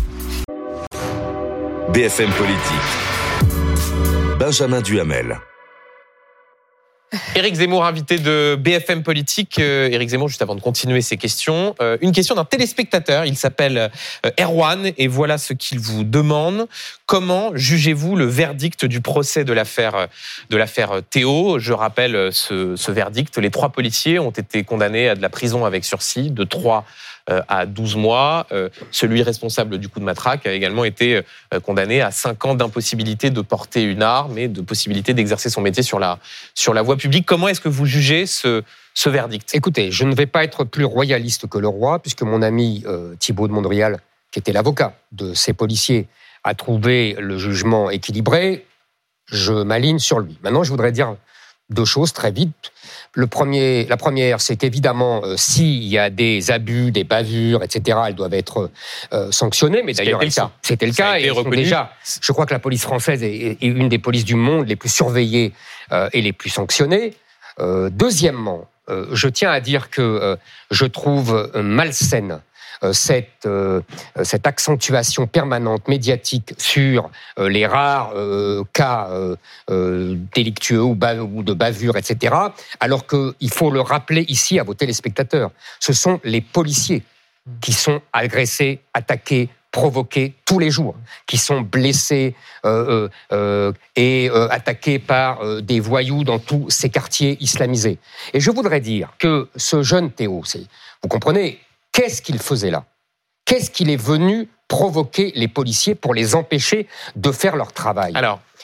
[1.92, 2.72] BFM Politique.
[4.38, 5.38] Benjamin Duhamel.
[7.34, 9.58] Éric Zemmour, invité de BFM Politique.
[9.58, 13.26] Euh, Éric Zemmour, juste avant de continuer ses questions, euh, une question d'un téléspectateur.
[13.26, 13.90] Il s'appelle
[14.24, 16.66] euh, Erwan et voilà ce qu'il vous demande.
[17.04, 20.08] Comment jugez-vous le verdict du procès de l'affaire
[20.50, 21.58] de l'affaire Théo?
[21.58, 23.36] Je rappelle ce, ce verdict.
[23.38, 26.84] Les trois policiers ont été condamnés à de la prison avec sursis de 3
[27.48, 28.46] à 12 mois.
[28.52, 32.54] Euh, Celui responsable du coup de matraque a également été euh, condamné à 5 ans
[32.54, 36.18] d'impossibilité de porter une arme et de possibilité d'exercer son métier sur la,
[36.54, 37.26] sur la voie publique.
[37.26, 38.62] Comment est-ce que vous jugez ce,
[38.94, 39.54] ce verdict?
[39.54, 43.14] Écoutez, je ne vais pas être plus royaliste que le roi, puisque mon ami euh,
[43.18, 43.98] Thibault de Mondrial,
[44.30, 46.06] qui était l'avocat de ces policiers,
[46.44, 48.66] a trouvé le jugement équilibré.
[49.26, 50.38] Je m'aligne sur lui.
[50.42, 51.16] Maintenant, je voudrais dire
[51.70, 52.72] deux choses très vite.
[53.12, 57.98] Le premier, la première, c'est qu'évidemment, euh, s'il y a des abus, des bavures, etc.,
[58.08, 58.70] elles doivent être
[59.12, 59.82] euh, sanctionnées.
[59.82, 60.50] Mais d'ailleurs, le cas.
[60.62, 61.18] c'était le Ça cas.
[61.18, 64.36] été Et déjà, je crois que la police française est, est une des polices du
[64.36, 65.52] monde les plus surveillées
[65.92, 67.14] euh, et les plus sanctionnées.
[67.58, 68.68] Euh, deuxièmement,
[69.10, 70.38] je tiens à dire que
[70.70, 72.40] je trouve malsaine
[72.92, 73.80] cette, euh,
[74.18, 79.36] euh, cette accentuation permanente médiatique sur euh, les rares euh, cas euh,
[79.70, 82.34] euh, délictueux ou, de bavure, etc.
[82.80, 87.02] Alors qu'il faut le rappeler ici à vos téléspectateurs, ce sont les policiers
[87.60, 92.34] qui sont agressés, attaqués, provoqués tous les jours, qui sont blessés
[92.64, 97.98] euh, euh, euh, et euh, attaqués par euh, des voyous dans tous ces quartiers islamisés.
[98.32, 100.42] Et je voudrais dire que ce jeune Théo,
[101.02, 101.60] vous comprenez,
[101.96, 102.84] qu'est-ce qu'il faisait là?
[103.46, 108.12] Qu'est-ce qu'il est venu provoquer les policiers pour les empêcher de faire leur travail?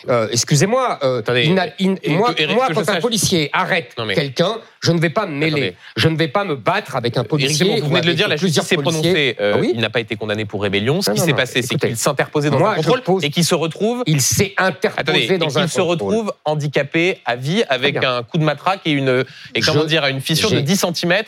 [0.09, 3.51] Euh, excusez-moi, euh, Attendez, il il- et- moi, Eric, moi, que quand un sache- policier
[3.53, 5.53] arrête mais- quelqu'un, je ne vais pas me mêler.
[5.53, 5.77] Attendez.
[5.97, 7.67] Je ne vais pas me battre avec un Éric policier.
[7.67, 9.37] Zemmour, vous ou venez de le dire, la justice s'est prononcée.
[9.41, 11.03] euh, Ah oui Il n'a pas été condamné pour rébellion.
[11.03, 13.45] Ce Non, qui s'est passé, c'est qu'il s'interposait dans Moi, un contrôle pose- et qu'il
[13.45, 14.03] se retrouve.
[14.07, 18.23] Il s'est interposé Attendez, et dans un qu'il se retrouve handicapé à vie avec un
[18.23, 21.23] coup de matraque et une et comment Je- dire une fissure de j'ai- 10 cm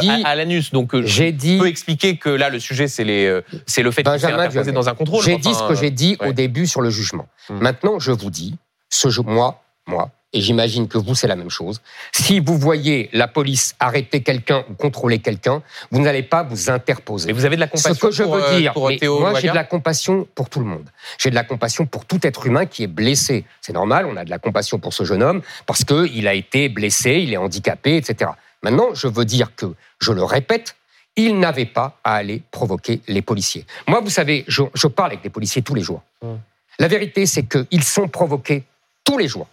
[0.00, 0.72] dit, à, à l'anus.
[0.72, 3.90] Donc euh, j'ai dit, peux expliquer que là le sujet c'est les euh, c'est le
[3.90, 5.22] fait qu'il s'est interposé dans un contrôle.
[5.22, 7.26] J'ai dit ce que j'ai dit au début sur le jugement.
[7.48, 7.58] Hmm.
[7.60, 8.56] Maintenant, je vous dis,
[8.88, 11.80] ce moi, moi, et j'imagine que vous, c'est la même chose.
[12.12, 17.28] Si vous voyez la police arrêter quelqu'un ou contrôler quelqu'un, vous n'allez pas vous interposer.
[17.28, 18.98] Mais vous avez de la Ce compassion que je pour, veux euh, dire, pour mais
[18.98, 20.88] Théo moi j'ai de la compassion pour tout le monde.
[21.18, 23.44] J'ai de la compassion pour tout être humain qui est blessé.
[23.62, 26.68] C'est normal, on a de la compassion pour ce jeune homme parce qu'il a été
[26.68, 28.32] blessé, il est handicapé, etc.
[28.62, 29.66] Maintenant, je veux dire que,
[30.00, 30.76] je le répète,
[31.16, 33.64] il n'avait pas à aller provoquer les policiers.
[33.86, 36.02] Moi, vous savez, je, je parle avec les policiers tous les jours.
[36.20, 36.38] Hum.
[36.78, 38.64] La vérité, c'est qu'ils sont provoqués
[39.04, 39.48] tous les jours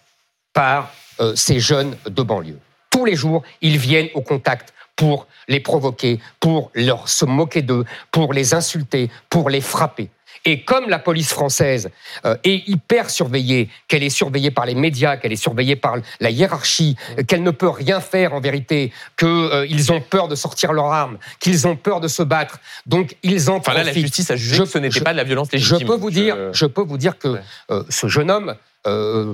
[0.54, 2.60] par euh, ces jeunes de banlieue.
[2.90, 7.86] Tous les jours, ils viennent au contact pour les provoquer, pour leur se moquer d'eux,
[8.12, 10.10] pour les insulter, pour les frapper.
[10.46, 11.90] Et comme la police française
[12.26, 16.30] euh, est hyper surveillée, qu'elle est surveillée par les médias, qu'elle est surveillée par la
[16.30, 20.92] hiérarchie, euh, qu'elle ne peut rien faire en vérité, qu'ils ont peur de sortir leurs
[20.92, 24.02] armes, qu'ils ont peur de se battre, donc ils en Enfin là la profitent.
[24.04, 25.88] justice a jugé Je- que ce n'était je- pas de la violence Je légitime.
[25.88, 27.40] peux vous dire, Je- je peux vous dire que Ouais.
[27.72, 28.56] euh, ce jeune homme,
[28.88, 29.34] euh,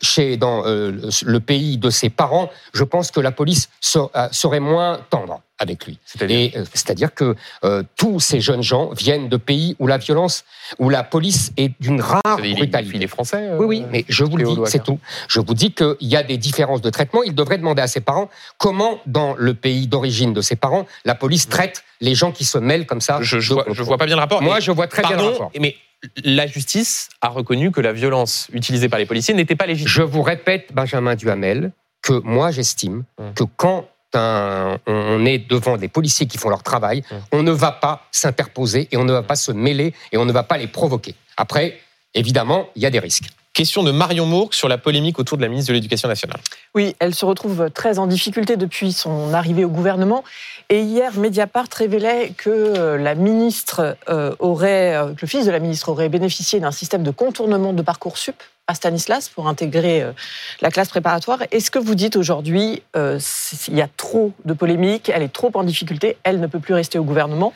[0.00, 0.92] chez dans euh,
[1.24, 5.42] le pays de ses parents, je pense que la police ser- euh, serait moins tendre
[5.58, 5.98] avec lui.
[6.04, 10.44] C'est-à-dire euh, que euh, tous ces jeunes gens viennent de pays où la violence,
[10.78, 12.92] où la police est d'une rare est- brutalité.
[12.96, 13.48] il est français.
[13.48, 14.98] euh, Oui, oui, mais je vous le dis, c'est tout.
[15.28, 17.22] Je vous dis qu'il y a des différences de traitement.
[17.24, 21.14] Il devrait demander à ses parents comment, dans le pays d'origine de ses parents, la
[21.14, 23.18] police traite les gens qui se mêlent comme ça.
[23.22, 24.40] Je, je vois, je vois pas bien le rapport.
[24.42, 25.50] Moi, je vois très bien le rapport.
[25.58, 25.76] mais
[26.24, 29.88] la justice a reconnu que la violence utilisée par les policiers n'était pas légitime.
[29.88, 33.34] Je vous répète, Benjamin Duhamel, que moi j'estime Hum.
[33.34, 37.18] que quand un- on est devant des policiers qui font leur travail, Hum.
[37.32, 40.32] on ne va pas s'interposer et on ne va pas se mêler et on ne
[40.32, 41.14] va pas les provoquer.
[41.36, 41.78] Après,
[42.14, 43.28] évidemment, il y a des risques.
[43.54, 46.38] Question de Marion Mourgue sur la polémique autour de la ministre de l'Éducation nationale.
[46.76, 50.22] Oui, elle se retrouve très en difficulté depuis son arrivée au gouvernement.
[50.68, 55.50] Et hier, Mediapart révélait que euh, la ministre euh, aurait, euh, que le fils de
[55.50, 58.36] la ministre aurait bénéficié d'un système de contournement de Parcoursup
[58.68, 60.12] à Stanislas pour intégrer euh,
[60.60, 61.40] la classe préparatoire.
[61.50, 63.18] Est-ce que vous dites aujourd'hui, euh,
[63.66, 66.74] il y a trop de polémiques, elle est trop en difficulté, elle ne peut plus
[66.74, 67.52] rester au gouvernement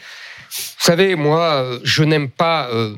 [0.51, 2.95] Vous savez, moi, euh, je n'aime pas euh,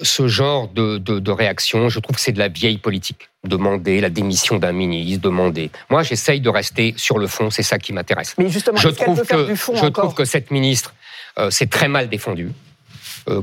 [0.00, 1.88] ce genre de, de- de réaction.
[1.88, 3.28] Je trouve que c'est de la vieille politique.
[3.42, 5.70] Demander la démission d'un ministre, demander.
[5.90, 8.34] Moi, j'essaye de rester sur le fond, c'est ça qui m'intéresse.
[8.38, 10.94] Mais justement, je trouve peut faire que du fond je trouve que cette ministre
[11.38, 12.52] euh, s'est très mal défendue,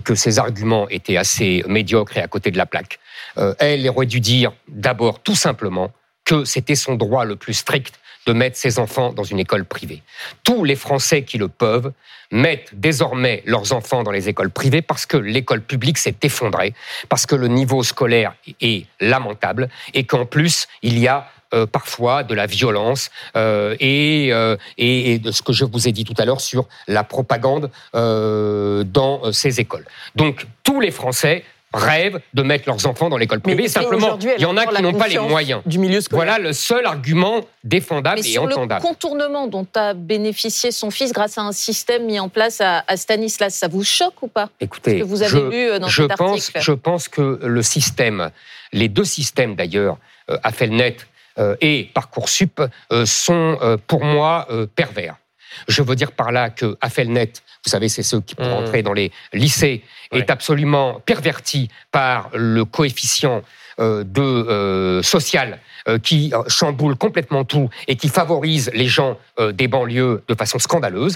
[0.03, 2.99] que ses arguments étaient assez médiocres et à côté de la plaque.
[3.37, 5.91] Euh, elle aurait dû dire d'abord tout simplement
[6.25, 10.03] que c'était son droit le plus strict de mettre ses enfants dans une école privée.
[10.43, 11.93] Tous les Français qui le peuvent
[12.29, 16.73] mettent désormais leurs enfants dans les écoles privées parce que l'école publique s'est effondrée,
[17.07, 22.23] parce que le niveau scolaire est lamentable et qu'en plus, il y a euh, parfois
[22.23, 24.33] de la violence euh, et,
[24.77, 29.31] et, de ce que je vous ai dit tout à l'heure sur la propagande dans
[29.31, 29.85] ces écoles.
[30.15, 31.45] Donc tous les Français
[31.77, 33.67] rêvent de mettre leurs enfants dans l'école privée.
[33.67, 35.61] Simplement, il y en a qui n'ont pas les moyens.
[35.65, 36.25] Du milieu scolaire.
[36.25, 38.81] Voilà le seul argument défendable Mais et sur le entendable.
[38.81, 42.97] contournement dont a bénéficié son fils grâce à un système mis en place à, à
[42.97, 44.49] Stanislas, ça vous choque ou pas?
[44.59, 46.61] Écoutez, que vous avez je, lu, euh, dans je cet pense, article.
[46.61, 48.31] je pense que le système,
[48.73, 49.97] les deux systèmes d'ailleurs,
[50.29, 50.97] euh, Affelnet
[51.39, 52.61] euh, et Parcoursup,
[52.91, 55.15] euh, sont euh, pour moi euh, pervers.
[55.67, 57.31] Je veux dire par là que Affelnet,
[57.65, 58.53] vous savez, c'est ceux qui pour Mmh.
[58.53, 60.19] entrer dans les lycées, Ouais.
[60.19, 63.41] est absolument perverti par le coefficient
[63.79, 69.17] euh, de euh, social euh, qui chamboule complètement tout et qui favorise les gens
[69.53, 71.15] des banlieues de façon scandaleuse.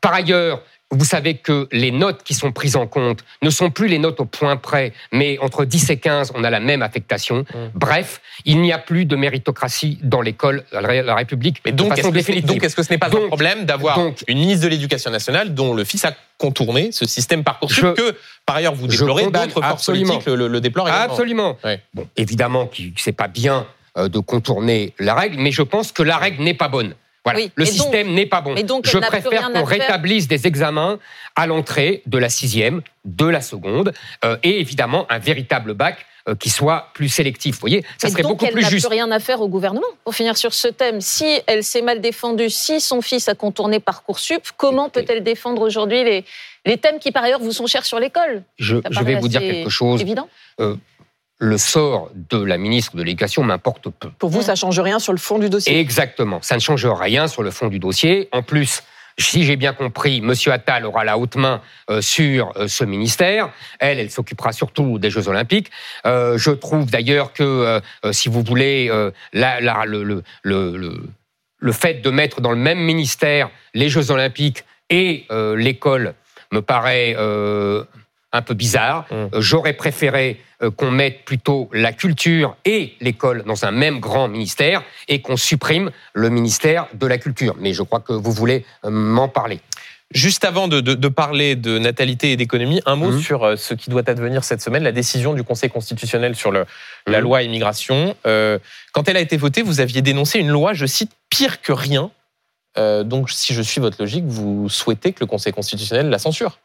[0.00, 0.62] Par ailleurs,
[0.92, 4.20] vous savez que les notes qui sont prises en compte ne sont plus les notes
[4.20, 7.44] au point près, mais entre 10 et 15, on a la même affectation.
[7.74, 11.98] Bref, il n'y a plus de méritocratie dans l'école, la Ré- la République, Mais donc,
[11.98, 15.10] est-ce que, donc, est-ce que ce n'est pas un problème d'avoir une ministre de l'Éducation
[15.10, 19.48] nationale dont le fils a contourné ce système Parcoursup que, par ailleurs, vous déplorez, d'autres
[19.62, 20.14] forces absolument.
[20.14, 21.04] politiques le, le- déplorent également.
[21.12, 21.58] Absolument.
[21.64, 21.80] Ouais.
[21.94, 26.02] Bon, évidemment que c'est pas bien euh, de contourner la règle, mais je pense que
[26.02, 26.94] la règle n'est pas bonne.
[27.24, 27.38] Voilà.
[27.40, 28.54] Oui, le système n'est pas bon.
[28.62, 30.98] donc, je elle n'a préfère qu'on rétablisse des examens
[31.36, 33.92] à l'entrée de la sixième, de la seconde,
[34.24, 37.56] euh, et évidemment un véritable bac euh, qui soit plus sélectif.
[37.56, 38.86] Vous voyez, ça Mais serait donc, beaucoup elle plus n'a juste.
[38.86, 39.86] plus rien à faire au gouvernement.
[40.04, 43.80] Pour finir sur ce thème, si elle s'est mal défendue, si son fils a contourné
[43.80, 46.24] Parcoursup, comment peut-elle défendre aujourd'hui les,
[46.64, 48.42] les thèmes qui, par ailleurs, vous sont chers sur l'école?
[48.58, 50.00] Je, vais vous dire quelque chose.
[50.00, 50.28] Évident.
[51.44, 54.10] Le sort de la ministre de l'Éducation m'importe peu.
[54.16, 55.76] Pour vous, ça change rien sur le fond du dossier.
[55.76, 56.38] Exactement.
[56.40, 58.28] Ça ne change rien sur le fond du dossier.
[58.30, 58.84] En plus,
[59.18, 60.32] si j'ai bien compris, M.
[60.52, 63.50] Attal aura la haute main euh, sur euh, ce ministère.
[63.80, 65.72] Elle, elle s'occupera surtout des Jeux Olympiques.
[66.06, 67.80] Euh, je trouve d'ailleurs que,
[68.12, 68.88] si vous voulez,
[69.32, 71.02] la- la- le, le- le- le-
[71.58, 75.26] le fait de mettre dans le même ministère les Jeux Olympiques et
[75.56, 76.14] l'école
[76.52, 77.16] me paraît
[78.32, 79.06] un peu bizarre.
[79.10, 79.14] Mmh.
[79.14, 84.28] Euh, J'aurais préféré euh, qu'on mette plutôt la culture et l'école dans un même grand
[84.28, 87.54] ministère et qu'on supprime le ministère de la culture.
[87.58, 89.60] Mais je crois que vous voulez euh, m'en parler.
[90.14, 93.20] Juste avant de, de- de parler de natalité et d'économie, un mot Mhm.
[93.22, 96.66] sur ce qui doit advenir cette semaine, la décision du Conseil constitutionnel sur le,
[97.06, 97.24] la Mhm.
[97.24, 98.14] loi immigration.
[98.26, 98.58] Euh,
[98.92, 102.10] quand elle a été votée, vous aviez dénoncé une loi, je cite, pire que rien.
[102.78, 106.58] Euh, donc, si je suis votre logique, vous souhaitez que le Conseil constitutionnel la censure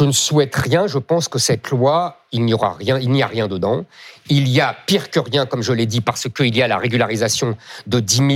[0.00, 0.86] Je ne souhaite rien.
[0.86, 3.84] Je pense que cette loi, il n'y aura rien, il n'y a rien dedans.
[4.30, 6.78] Il y a pire que rien, comme je l'ai dit, parce qu'il y a la
[6.78, 7.54] régularisation
[7.86, 8.28] de 10 000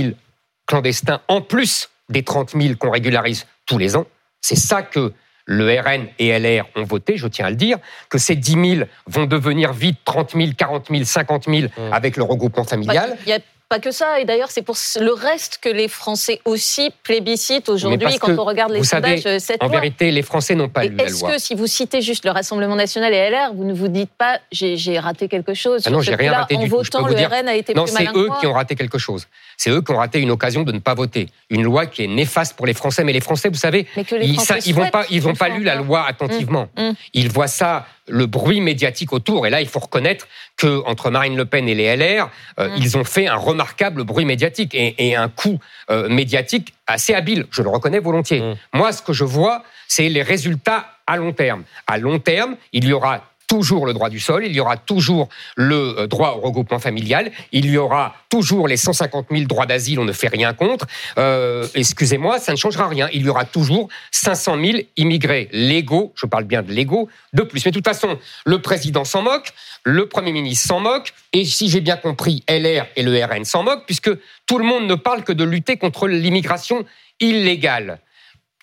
[0.67, 4.05] clandestins en plus des 30 000 qu'on régularise tous les ans.
[4.41, 5.11] C'est ça que
[5.45, 8.87] le RN et LR ont voté, je tiens à le dire, que ces 10 000
[9.07, 13.17] vont devenir vite 30 000, 40 000, 50 000 avec le regroupement familial.
[13.25, 14.19] Il n'y a pas que ça.
[14.19, 18.71] Et d'ailleurs, c'est pour le reste que les Français aussi plébiscitent aujourd'hui quand on regarde
[18.71, 19.35] les vous savez, sondages.
[19.35, 19.79] euh, cette En loi.
[19.79, 21.31] vérité, les Français n'ont pas Et lu la Est-ce loi.
[21.31, 24.39] que si vous citez juste le Rassemblement national et LR, vous ne vous dites pas
[24.51, 26.75] j'ai raté quelque chose Ah non, j'ai rien raté En du tout.
[26.77, 28.75] Votant, vous le dire- RN a été Non, plus c'est malin eux qui ont raté
[28.75, 29.27] quelque chose.
[29.57, 31.27] C'est eux qui ont raté une occasion de ne pas voter.
[31.49, 33.03] Une loi qui est néfaste pour les Français.
[33.03, 33.87] Mais les Français, vous savez,
[34.21, 36.67] ils, ils vont pas, ils une ont pas lu la loi attentivement.
[36.77, 36.95] Hum, hum.
[37.13, 39.47] Ils voient ça, le bruit médiatique autour.
[39.47, 42.97] Et là, il faut reconnaître que entre Marine Le Pen et les LR, euh, ils
[42.97, 47.45] ont fait un remarquable bruit médiatique et, et un coup euh, médiatique assez habile.
[47.51, 48.43] Je le reconnais volontiers.
[48.73, 51.63] Moi, ce que je vois, c'est les résultats à long terme.
[51.87, 53.23] À long terme, il y aura
[53.55, 57.31] toujours le droit du sol, il y aura toujours le euh, droit au regroupement familial,
[57.53, 60.85] il y aura toujours les 150 000 droits d'asile, on ne fait rien contre.
[61.17, 63.07] Euh, Excusez-moi, ça ne changera rien.
[63.13, 67.63] Il y aura toujours 500 000 immigrés légaux, je parle bien de légaux, de plus.
[67.63, 71.69] Mais de toute façon, le président s'en moque, le Premier ministre s'en moque, et si
[71.69, 74.11] j'ai bien compris, LR et le RN s'en moquent, puisque
[74.47, 76.83] tout le monde ne parle que de lutter contre l'immigration
[77.21, 77.99] illégale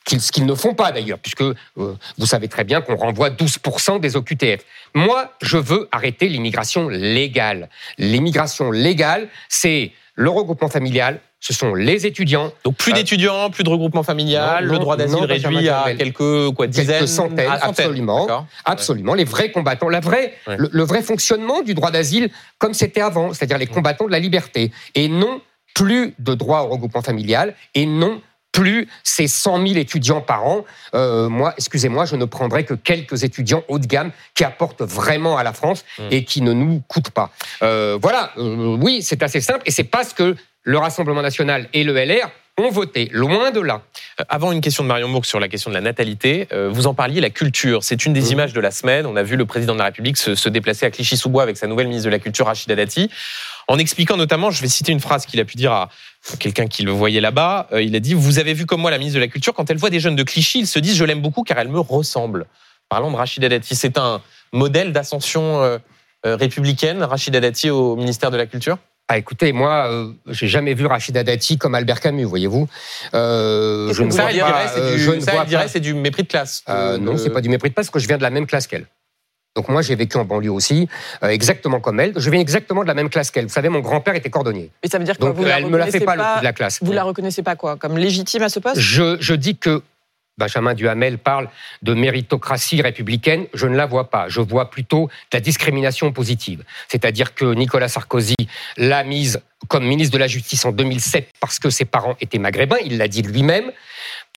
[0.05, 3.31] qu'ils- ce qu'ils ne font pas d'ailleurs, puisque euh, vous savez très bien qu'on renvoie
[3.31, 4.63] 12% des OQTF.
[4.95, 7.69] Moi, je veux arrêter l'immigration légale.
[7.99, 12.53] L'immigration légale, c'est le regroupement familial, ce sont les étudiants.
[12.65, 16.51] Donc, plus Euh, d'étudiants, plus de regroupement familial, non, le droit d'asile réduit à quelques,
[16.55, 17.69] quoi, dizaines Quelques centaines, à centaines.
[17.87, 18.47] absolument.
[18.65, 20.57] Absolument, les vrais combattants, la vraie, Ouais.
[20.59, 24.19] le, le vrai fonctionnement du droit d'asile comme c'était avant, c'est-à-dire les combattants de la
[24.21, 24.71] liberté.
[24.95, 25.41] Et non
[25.75, 28.21] plus de droit au regroupement familial, et non
[28.53, 30.65] plus ces 100 000 étudiants par an.
[30.95, 35.37] Euh, moi, excusez-moi, je ne prendrai que quelques étudiants haut de gamme qui apportent vraiment
[35.39, 36.03] à la France Mm.
[36.11, 37.31] et qui ne nous coûtent pas.
[37.63, 41.83] Euh, voilà, euh, oui, c'est assez simple, et c'est parce que le Rassemblement national et
[41.83, 43.81] le LR ont voté, loin de là.
[44.21, 46.87] Euh, Avant une question de Marion Mourgue sur la question de la natalité, euh, vous
[46.87, 47.83] en parliez, la culture.
[47.83, 48.33] C'est une des Mhm.
[48.33, 49.07] images de la semaine.
[49.07, 51.67] On a vu le président de la République se, se déplacer à Clichy-sous-Bois avec sa
[51.67, 53.11] nouvelle ministre de la Culture, Rachida Dati,
[53.69, 55.89] en expliquant notamment, je vais citer une phrase qu'il a pu dire à
[56.39, 57.69] quelqu'un qui le voyait là-bas.
[57.73, 59.71] Euh, il a dit Vous avez vu comme moi la ministre de la Culture, quand
[59.71, 61.81] elle voit des jeunes de Clichy, ils se disent Je l'aime beaucoup car elle me
[61.81, 62.47] ressemble.
[62.89, 63.75] Parlons de Rachida Dati.
[63.75, 64.21] C'est un
[64.53, 65.79] modèle d'ascension euh,
[66.27, 68.79] euh, républicaine, Rachida Dati au ministère de la Culture?
[69.09, 72.69] Ah, écoutez, moi, euh, j'ai jamais vu Rachida Dati comme Albert Camus, voyez-vous.
[73.15, 74.69] Euh, je ne Ça, vois elle voyez dirait, pas.
[74.69, 75.69] c'est du, je ne ça, elle dirait, pas.
[75.69, 76.63] c'est du mépris de classe.
[76.69, 78.67] Euh, non, c'est pas du mépris de parce que je viens de la même classe
[78.67, 78.87] qu'elle.
[79.55, 80.89] Donc moi, j'ai vécu en banlieue aussi,
[81.23, 82.13] euh, exactement comme elle.
[82.17, 83.47] Je viens exactement de la même classe qu'elle.
[83.47, 84.71] Vous savez, mon grand-père était cordonnier.
[84.83, 86.23] Mais ça veut dire que Donc vous la elle me la fait reconnaissez pas, le
[86.23, 86.79] coup de la classe.
[86.81, 88.81] Vous la reconnaissez pas quoi Comme légitime à ce poste?
[88.81, 89.83] Je, je dis que
[90.39, 91.49] Benjamin Duhamel parle
[91.83, 94.29] de méritocratie républicaine, je ne la vois pas.
[94.29, 96.65] Je vois plutôt de la discrimination positive.
[96.89, 98.35] C'est-à-dire que Nicolas Sarkozy
[98.79, 102.79] l'a mise comme ministre de la Justice en 2007 parce que ses parents étaient maghrébins,
[102.85, 103.71] il l'a dit lui-même.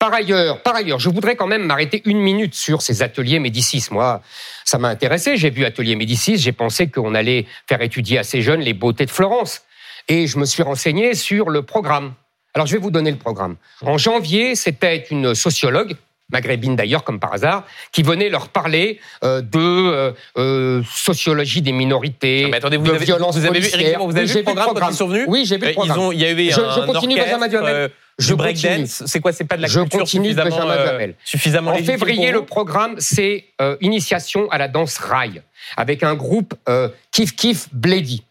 [0.05, 3.87] Par ailleurs, par ailleurs, je voudrais quand même m'arrêter une minute sur ces ateliers Médicis.
[3.91, 4.21] Moi,
[4.63, 5.39] ça m'a intéressé.
[5.39, 6.37] J'ai vu Atelier Médicis.
[6.37, 9.63] J'ai pensé qu'on allait faire étudier à ces jeunes les beautés de Florence.
[10.09, 12.13] Et je me suis renseigné sur le programme.
[12.53, 13.57] Alors, je vais vous donner le programme.
[13.81, 15.95] En janvier, c'était une sociologue,
[16.31, 21.73] maghrébine d'ailleurs, comme par hasard, qui venait leur parler euh, de euh, euh, sociologie des
[21.73, 23.93] minorités, Non, mais attendez, vous de avez, violence vous avez vu, policière.
[23.93, 25.97] Zemmour, vous avez vu le programme quand ils sont venus Oui, j'ai vu le programme.
[25.97, 29.03] Ils ont, il y Je- un je continue, orchestre, Je breakdance.
[29.07, 29.33] C'est quoi?
[29.33, 33.47] C'est pas de la Je culture continue, suffisamment, euh, suffisamment En février, le programme, c'est
[33.61, 35.43] euh, initiation à la danse rail,
[35.77, 38.25] avec un groupe euh, Kif Kif Bledy.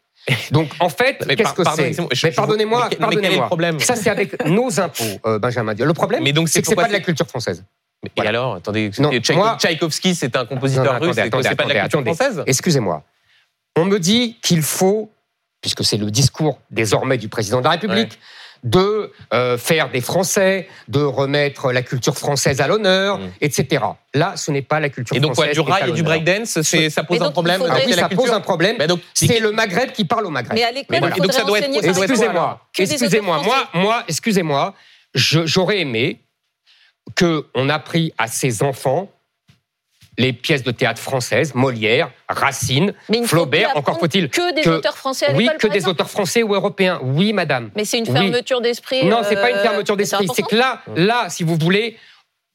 [0.52, 2.24] Donc, en fait, qu'est-ce que c'est?
[2.24, 3.50] Mais pardonnez-moi, pardonnez-moi.
[3.80, 5.74] Ça, c'est avec nos impôts, euh, Benjamin.
[5.78, 7.64] Le problème, c'est que c'est pas de la culture française.
[8.18, 12.00] Et alors, attendez, Non, moi- Tchaïkovski, c'est un compositeur russe, c'est pas de la culture
[12.00, 12.14] attendez.
[12.14, 12.44] française?
[12.46, 13.04] Excusez-moi.
[13.78, 15.10] On me dit qu'il faut,
[15.62, 18.20] puisque c'est le discours désormais du président de la République,
[18.64, 23.84] de euh, faire des Français, de remettre la culture française à l'honneur, etc.
[24.14, 25.18] Là, ce n'est pas la culture Mm.
[25.18, 25.64] Et donc quoi, française.
[25.66, 28.10] du rail et du breakdance, c'est- ça pose Mais un problème faudrait- Ah oui, ça
[28.10, 28.78] pose un problème.
[29.14, 30.54] C'est le Maghreb qui parle au Maghreb.
[30.54, 31.66] Mais à l'école, donc, ça doit être-
[32.00, 34.74] Excusez-moi, excusez-moi, moi, moi, excusez-moi,
[35.14, 36.22] j'aurais aimé
[37.16, 39.12] que on appris à ces enfants
[40.18, 44.54] les pièces de théâtre françaises, Molière, Racine, Mais il ne faut Flaubert, encore faut-il que
[44.54, 47.00] des auteurs français à oui, que des auteurs français ou européens.
[47.04, 47.72] Oui, madame.
[47.76, 48.14] Mais c'est une Oui.
[48.14, 49.06] fermeture d'esprit.
[49.06, 50.28] Non, c'est pas une euh, fermeture d'esprit.
[50.34, 51.98] C'est que là, là, si vous voulez,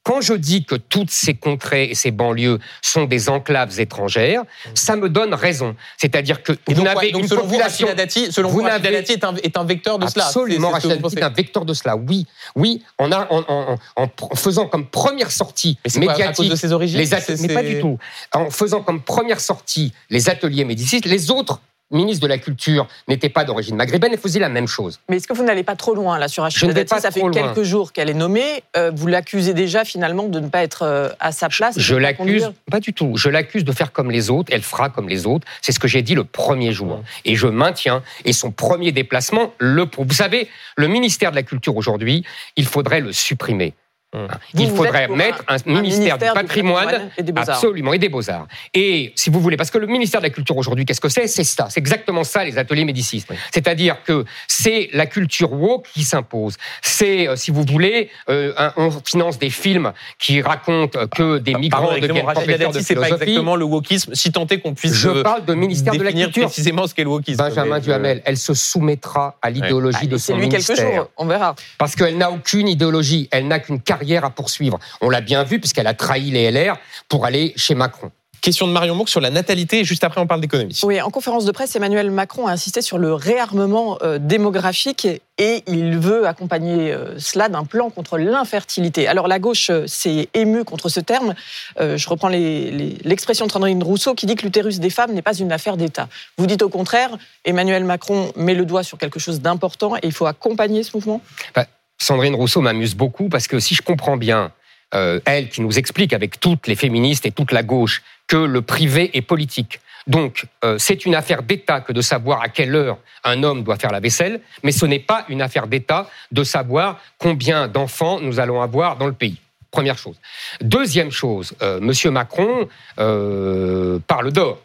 [0.03, 4.43] quand je dis que toutes ces contrées et ces banlieues sont des enclaves étrangères,
[4.73, 5.75] ça me donne raison.
[5.97, 7.87] C'est-à-dire que Et vous n'avez donc, une selon vous, population.
[7.95, 10.25] Dati, selon vous, vous Rachida Dati est un, est un vecteur de cela.
[10.25, 11.95] Absolument, Rachida vous Dati est un vecteur de cela.
[11.97, 12.25] Oui,
[12.55, 16.37] oui, a, en, en- en- en faisant comme première sortie Mais c'est quoi, à médiatique
[16.37, 17.97] cause de ses origines les mais pas du tout.
[18.33, 21.61] En faisant comme première sortie les ateliers Médicis, les autres
[21.91, 24.99] ministres de la Culture n'étaient pas d'origine maghrébine et faisaient la même chose.
[25.09, 27.31] Mais est-ce que vous n'allez pas trop loin là sur Rachida Dati Ça fait loin.
[27.31, 28.63] quelques jours qu'elle est nommée.
[28.77, 31.77] Euh, vous l'accusez déjà finalement de ne pas être euh, à sa place.
[31.79, 33.13] Je l'accuse, pas du tout.
[33.15, 34.51] Je l'accuse de faire comme les autres.
[34.53, 35.47] Elle fera comme les autres.
[35.61, 37.01] C'est ce que j'ai dit le premier jour.
[37.25, 38.03] Et je maintiens.
[38.25, 40.07] Et son premier déplacement le prouve.
[40.07, 42.23] Vous savez, le ministère de la Culture aujourd'hui,
[42.55, 43.73] il faudrait le supprimer.
[44.11, 47.49] Vous, il vous faudrait mettre un, un ministère, du patrimoine, et des Beaux-Arts.
[47.57, 48.47] absolument et des beaux-arts.
[48.73, 51.27] Et si vous voulez, parce que le ministère de la Culture aujourd'hui, qu'est-ce que c'est?
[51.27, 53.23] C'est ça, c'est exactement ça les ateliers Médicis.
[53.53, 56.55] C'est-à-dire que c'est la culture woke qui s'impose.
[56.81, 61.37] C'est, euh, si vous voulez, euh, un- on finance des films qui racontent euh, que
[61.37, 63.23] des migrants Pardon, deviennent professeurs de Dati, c'est pas philosophie.
[63.29, 66.05] exactement le wokisme, si tant est qu'on puisse Je euh, parle de ministère de la
[66.05, 66.45] définir Culture.
[66.47, 67.37] précisément ce qu'est le wokisme.
[67.37, 71.53] Benjamin Duhamel, elle se soumettra à l'idéologie de C'est son lui jours, on verra.
[71.77, 74.79] Parce qu'elle n'a aucune idéologie, elle n'a qu'une carrière à poursuivre.
[75.01, 76.77] On l'a bien vu puisqu'elle a trahi les LR
[77.09, 78.11] pour aller chez Macron.
[78.41, 80.79] Question de Marion Mouk sur la natalité, et juste après on parle d'économie.
[80.83, 85.05] Oui, en conférence de presse, Emmanuel Macron a insisté sur le réarmement euh, démographique
[85.37, 89.09] et il veut accompagner euh, cela d'un plan contre l'infertilité.
[89.09, 91.35] Alors la gauche euh, s'est émue contre ce terme.
[91.81, 95.11] Euh, je reprends les- les- l'expression de Sandrine Rousseau qui dit que l'utérus des femmes
[95.11, 96.07] n'est pas une affaire d'État.
[96.37, 97.09] Vous dites au contraire,
[97.43, 101.19] Emmanuel Macron met le doigt sur quelque chose d'important et il faut accompagner ce mouvement?
[101.53, 101.65] Bah,
[102.01, 104.51] Sandrine Rousseau m'amuse beaucoup parce que si je comprends bien,
[104.95, 108.61] euh, elle qui nous explique avec toutes les féministes et toute la gauche que le
[108.61, 109.79] privé est politique.
[110.07, 113.75] Donc, euh, c'est une affaire d'État que de savoir à quelle heure un homme doit
[113.75, 118.39] faire la vaisselle, mais ce n'est pas une affaire d'État de savoir combien d'enfants nous
[118.39, 119.37] allons avoir dans le pays.
[119.71, 120.15] Première chose.
[120.61, 124.59] Deuxième chose, euh, Monsieur Macron euh, parle d'or.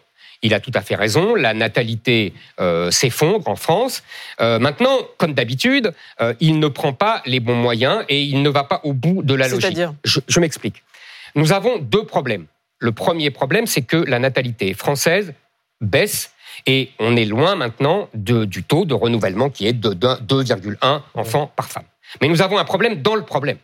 [0.45, 4.03] Il a tout à fait raison, la natalité euh, s'effondre en France.
[4.41, 8.51] Euh, maintenant, comme d'habitude, euh, il ne prend pas les bons moyens et il ne
[8.51, 9.71] va pas au bout de la logique.
[10.05, 10.83] Je, je m'explique.
[11.35, 12.47] Nous avons deux problèmes.
[12.79, 15.33] Le premier problème, c'est que la natalité française
[15.81, 16.31] baisse
[16.67, 21.03] et on est loin maintenant de- du taux de renouvellement qui est de d'un- 2,1
[21.15, 21.85] enfants par femme.
[22.21, 23.57] Mais nous avons un problème dans le problème.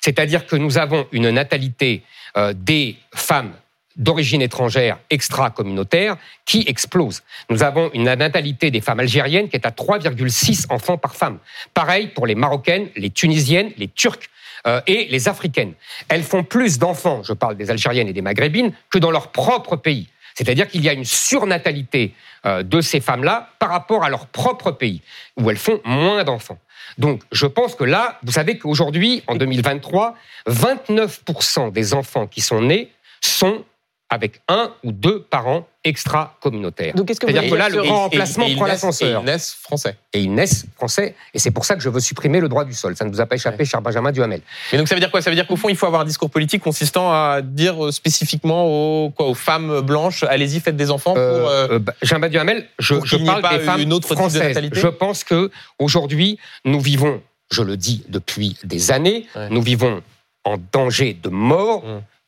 [0.00, 2.02] C'est-à-dire que nous avons une natalité
[2.36, 3.52] euh, des femmes
[3.96, 7.22] d'origine étrangère extra-communautaire qui explose.
[7.50, 11.38] Nous avons une natalité des femmes algériennes qui est à 3,6 enfants par femme.
[11.74, 14.30] Pareil pour les Marocaines, les Tunisiennes, les Turques
[14.66, 15.74] euh, et les Africaines.
[16.08, 19.76] Elles font plus d'enfants, je parle des Algériennes et des Maghrébines, que dans leur propre
[19.76, 20.08] pays.
[20.34, 22.12] C'est-à-dire qu'il y a une surnatalité
[22.44, 25.00] euh, de ces femmes-là par rapport à leur propre pays,
[25.36, 26.58] où elles font moins d'enfants.
[26.98, 30.14] Donc, je pense que là, vous savez qu'aujourd'hui, en 2023,
[30.48, 33.64] 29% des enfants qui sont nés sont
[34.08, 36.94] avec un ou deux parents extra-communautaires.
[36.94, 39.20] Donc, qu'est-ce que vous C'est-à-dire que là, le grand remplacement prend l'ascenseur.
[39.20, 39.96] Et ils naissent français.
[40.12, 41.14] Et ils naissent français.
[41.34, 42.96] Et c'est pour ça que je veux supprimer le droit du sol.
[42.96, 44.42] Ça ne vous a pas échappé, cher Benjamin Duhamel.
[44.72, 45.22] Mais donc ça veut dire quoi?
[45.22, 47.90] Ça veut dire qu'au fond, il faut avoir un discours politique consistant à dire euh,
[47.92, 51.22] spécifiquement aux, quoi, aux femmes blanches, allez-y, faites des enfants pour...
[51.22, 54.14] euh, Euh, bah, Benjamin Duhamel, je, pour je parle pas des femmes une autre de
[54.14, 54.58] françaises.
[54.72, 55.50] Je pense que
[55.80, 59.48] aujourd'hui, nous vivons, je le dis depuis des années, Ouais.
[59.50, 60.02] nous vivons
[60.44, 61.82] en danger de mort.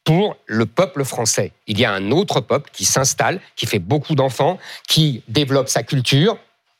[0.09, 1.53] Pour le peuple français.
[1.67, 5.83] Il y a un autre peuple qui s'installe, qui fait beaucoup d'enfants, qui développe sa
[5.83, 6.39] culture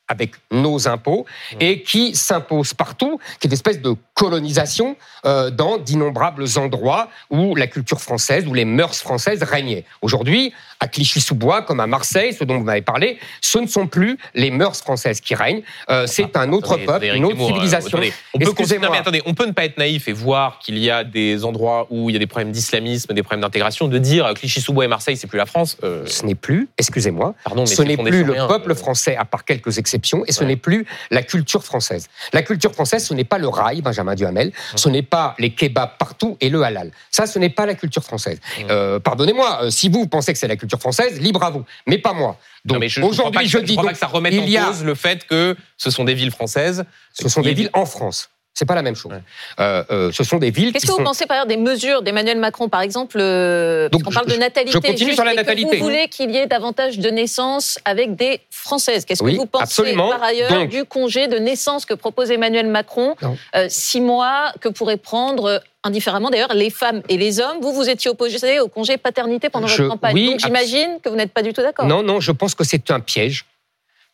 [0.09, 1.27] avec nos impôts
[1.61, 7.55] et qui s'impose partout, qui est une espèce de colonisation euh, dans d'innombrables endroits où
[7.55, 9.85] la culture française, où les mœurs françaises régnaient.
[10.03, 14.19] Aujourd'hui, à Clichy-sous-Bois, comme à Marseille, ce dont vous m'avez parlé, ce ne sont plus
[14.35, 15.63] les mœurs françaises qui règnent.
[15.91, 17.89] Euh, c'est un autre Attendez, peuple, une autre Zemmour, euh, civilisation.
[17.99, 18.13] attendez.
[18.35, 18.87] On peut, considérer- Excusez-moi.
[18.89, 21.45] non, mais attendez, on peut ne pas être naïf et voir qu'il y a des
[21.45, 24.89] endroits où il y a des problèmes d'islamisme, des problèmes d'intégration, de dire Clichy-sous-Bois et
[24.89, 25.77] Marseille, c'est plus la France.
[25.85, 27.35] euh, Ce n'est plus, excusez-moi,
[27.67, 30.47] ce n'est plus le peuple français, à part quelques exceptions, et ce Ouais.
[30.47, 32.09] n'est plus la culture française.
[32.33, 35.97] La culture française, ce n'est pas le rail, Benjamin Duhamel, ce n'est pas les kebabs
[35.99, 36.91] partout et le halal.
[37.11, 38.41] Ça, ce n'est pas la culture française.
[38.71, 41.99] Euh, Pardonnez-moi, euh, si vous pensez que c'est la culture française, libre à vous, mais
[41.99, 42.37] pas moi.
[42.65, 44.95] Donc aujourd'hui, je dis crois pas donc, que ça remette en y a- cause le
[44.95, 46.85] fait que ce sont des villes françaises.
[47.13, 48.31] ce sont des villes en France.
[48.59, 49.13] C'est pas la même chose.
[49.13, 49.21] Ouais.
[49.61, 52.03] Euh, euh, ce sont des villes Qu'est-ce que vous sont pensez par exemple des mesures
[52.03, 55.25] d'Emmanuel Macron, par exemple, euh, Donc, qu'on parle je- de natalité je continue juste, sur
[55.25, 55.77] la que natalité.
[55.77, 59.05] vous voulez qu'il y ait davantage de naissances avec des Françaises.
[59.05, 60.09] Qu'est-ce Oui, que vous pensez absolument.
[60.11, 63.15] par ailleurs Donc- du congé de naissance que propose Emmanuel Macron
[63.55, 67.59] euh, Six mois que pourraient prendre indifféremment d'ailleurs les femmes et les hommes?
[67.63, 70.15] Vous, vous étiez opposé au congé paternité pendant Je- votre campagne.
[70.15, 71.87] oui, Donc j'imagine que vous n'êtes pas du tout d'accord.
[71.87, 73.45] Non, non, je pense que c'est un piège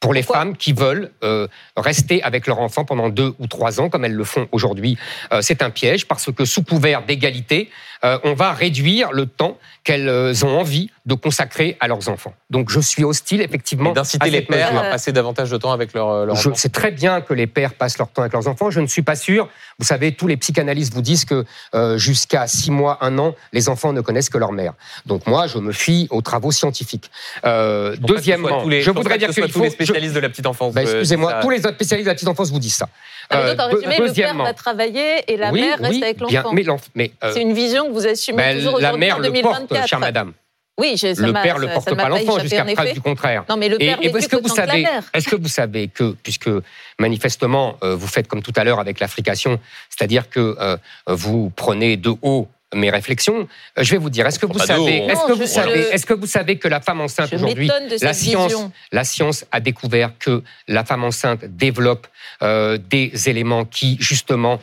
[0.01, 3.80] pour les Pourquoi femmes qui veulent euh, rester avec leur enfant pendant deux ou trois
[3.80, 4.99] ans, comme elles le font aujourd'hui.
[5.32, 7.70] Euh, c'est un piège parce que sous couvert d'égalité,
[8.05, 12.32] euh, on va réduire le temps qu'elles euh, ont envie de consacrer à leurs enfants.
[12.50, 14.84] Donc je suis hostile effectivement d'inciter les pères mesure.
[14.86, 16.57] à passer davantage de temps avec leur, leur Je- enfant.
[16.59, 18.70] C'est très bien que les pères passent leur temps avec leurs enfants.
[18.70, 19.48] Je ne suis pas sûr.
[19.78, 21.44] Vous savez, tous les psychanalystes vous disent que
[21.74, 24.72] euh, jusqu'à six mois, un an, les enfants ne connaissent que leur mère.
[25.05, 27.11] Donc moi, je me fie aux travaux scientifiques.
[27.44, 30.72] Euh, deuxièmement, les- je voudrais dire que tous les je- spécialistes de la petite enfance.
[30.74, 32.88] Bah, euh, Excusez-moi, tous les spécialistes de la petite enfance vous disent ça.
[33.31, 35.91] Ah, Euh, donc, en deux- résumé, le père va travailler et la oui, mère reste
[35.93, 36.53] oui, avec l'enfant.
[36.53, 36.64] mais,
[36.95, 39.68] mais, euh, C'est une vision que vous assumez ben, toujours la mère en le 2024.
[39.68, 40.33] porte, chère madame.
[40.77, 43.45] Oui, je- ça Le père le ça- porte ça pas l'enfant jusqu'à preuve du contraire.
[43.49, 45.87] Non, mais le Et, père et vécut est-ce que vous savez, est-ce que vous savez
[45.87, 46.51] que, puisque
[46.99, 51.97] manifestement euh, vous faites comme tout à l'heure avec l'Africation, c'est-à-dire que euh, vous prenez
[51.97, 53.49] de haut mes réflexions,
[53.79, 56.14] euh, je vais vous dire, est-ce que vous savez, est-ce que vous savez, est-ce que
[56.14, 58.72] vous savez que la femme enceinte aujourd'hui, m'étonne de la science, vision.
[58.93, 62.07] la science a découvert que la femme enceinte développe
[62.43, 64.61] euh, des éléments qui justement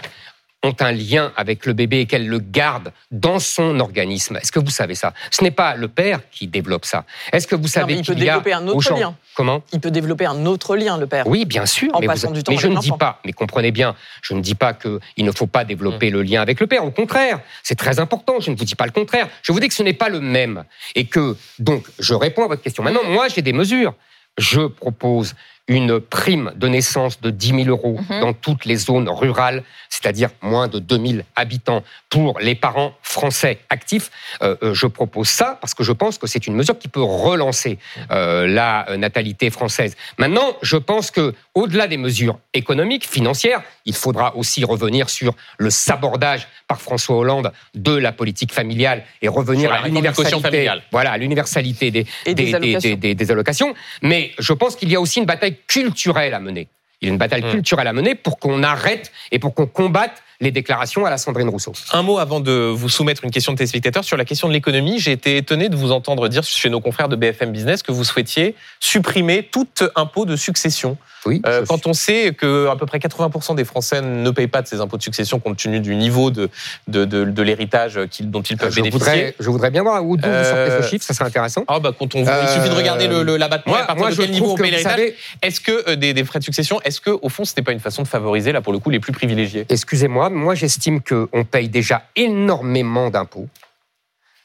[0.64, 4.38] ont un lien avec le bébé et qu'elle le garde dans son organisme.
[4.38, 5.14] Est-ce que vous savez ça?
[5.32, 7.06] Ce n'est pas le père qui développe ça.
[7.34, 9.16] Est-ce que vous savez qu'il y a développer un autre lien.
[9.36, 9.64] Comment?
[9.74, 11.26] Il peut développer un autre lien, le père.
[11.26, 11.90] oui, bien sûr.
[11.96, 14.34] En mais, passant vous- du temps mais je ne dis pas, mais comprenez bien, je
[14.36, 16.14] ne dis pas qu'il ne faut pas développer Mm.
[16.14, 16.86] le lien avec le père.
[16.86, 18.40] Au contraire, c'est très important.
[18.40, 19.28] Je ne vous dis pas le contraire.
[19.42, 20.64] Je vous dis que ce n'est pas le même.
[20.96, 22.84] Et que, donc, je réponds à votre question.
[22.84, 23.96] Maintenant, moi, j'ai des mesures.
[24.38, 25.34] Je propose
[25.68, 28.20] une prime de naissance de 10 000 euros Mhm.
[28.22, 33.60] dans toutes les zones rurales, c'est-à-dire moins de 2 000 habitants pour les parents français
[33.70, 34.10] actifs.
[34.42, 37.02] Euh, euh, je propose ça parce que je pense que c'est une mesure qui peut
[37.02, 37.78] relancer
[38.12, 39.96] euh, la natalité française.
[40.18, 45.70] Maintenant, je pense que au-delà des mesures économiques, financières, il faudra aussi revenir sur le
[45.70, 50.32] sabordage par François Hollande de la politique familiale et revenir à l'universalité.
[50.92, 53.74] Voilà, l'universalité des- des allocations.
[54.02, 56.68] Mais je pense qu'il y a aussi une bataille culturelle à mener.
[57.02, 57.52] Il y a une bataille Mm.
[57.52, 61.48] culturelle à mener pour qu'on arrête et pour qu'on combatte les déclarations à la Sandrine
[61.50, 61.72] Rousseau.
[61.94, 65.00] Un mot avant de vous soumettre une question de téléspectateurs sur la question de l'économie.
[65.00, 68.04] J'ai été étonné de vous entendre dire chez nos confrères de BFM Business que vous
[68.04, 70.98] souhaitiez supprimer tout impôt de succession.
[71.28, 74.64] Oui, Euh, quand on sait que à peu près 80% des Français ne payent pas
[74.64, 76.50] de ces impôts de succession compte tenu du niveau de,
[76.88, 78.98] de, de, de l'héritage dont ils peuvent je bénéficier.
[79.00, 81.64] voudrais, je voudrais bien voir où vous sortez Euh, ce chiffre, ça serait intéressant.
[81.68, 83.74] Ah bah quand on, il suffit de regarder le, le- l'abattement.
[83.74, 84.94] moi- et à partir moi, de quel niveau on paye l'héritage.
[84.94, 87.72] savez- Est-ce que euh, des, des frais de succession, est-ce que au fond c'était pas
[87.72, 89.68] une façon de favoriser là pour le coup les plus privilégiés?
[89.70, 93.48] Excusez-moi, moi j'estime qu'on paye déjà énormément d'impôts.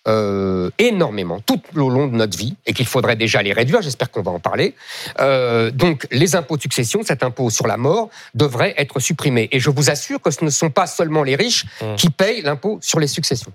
[0.08, 4.08] euh, énormément, tout au long de notre vie, et qu'il faudrait déjà les réduire, j'espère
[4.12, 4.76] qu'on va en parler.
[5.18, 9.48] Euh, donc les impôts de succession, cet impôt sur la mort, devrait être supprimé.
[9.50, 11.96] Et je vous assure que ce ne sont pas seulement les riches Mmh.
[11.96, 13.50] qui payent l'impôt sur les successions.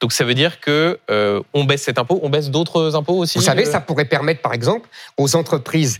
[0.00, 3.36] Donc ça veut dire que euh, on baisse cet impôt, on baisse d'autres impôts aussi.
[3.38, 5.98] Vous savez, ça pourrait permettre, par exemple, aux entreprises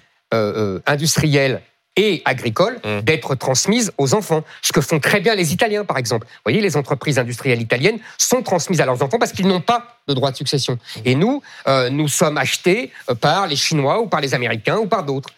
[0.87, 1.61] industrielles
[1.99, 3.01] et agricole Mmh.
[3.01, 4.44] d'être transmise aux enfants.
[4.62, 6.26] Ce que font très bien les Italiens, par exemple.
[6.26, 9.99] Vous voyez, les entreprises industrielles italiennes sont transmises à leurs enfants parce qu'ils n'ont pas
[10.07, 10.78] de droit de succession.
[11.05, 14.86] Et nous, euh, nous sommes achetés euh, par les Chinois ou par les Américains ou
[14.86, 15.30] par d'autres.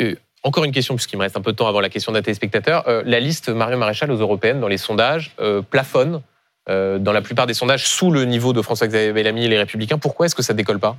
[0.00, 2.22] Euh, encore une question, puisqu'il me reste un peu de temps avant la question d'un
[2.22, 2.88] téléspectateur.
[2.88, 5.34] Euh, la liste Marion Maréchal aux européennes dans les sondages
[5.70, 6.22] plafonne
[6.68, 9.98] dans la plupart des sondages sous le niveau de François-Xavier Bellamy et les Républicains.
[9.98, 10.96] Pourquoi est-ce que ça décolle pas?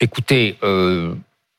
[0.00, 1.14] Écoutez, euh,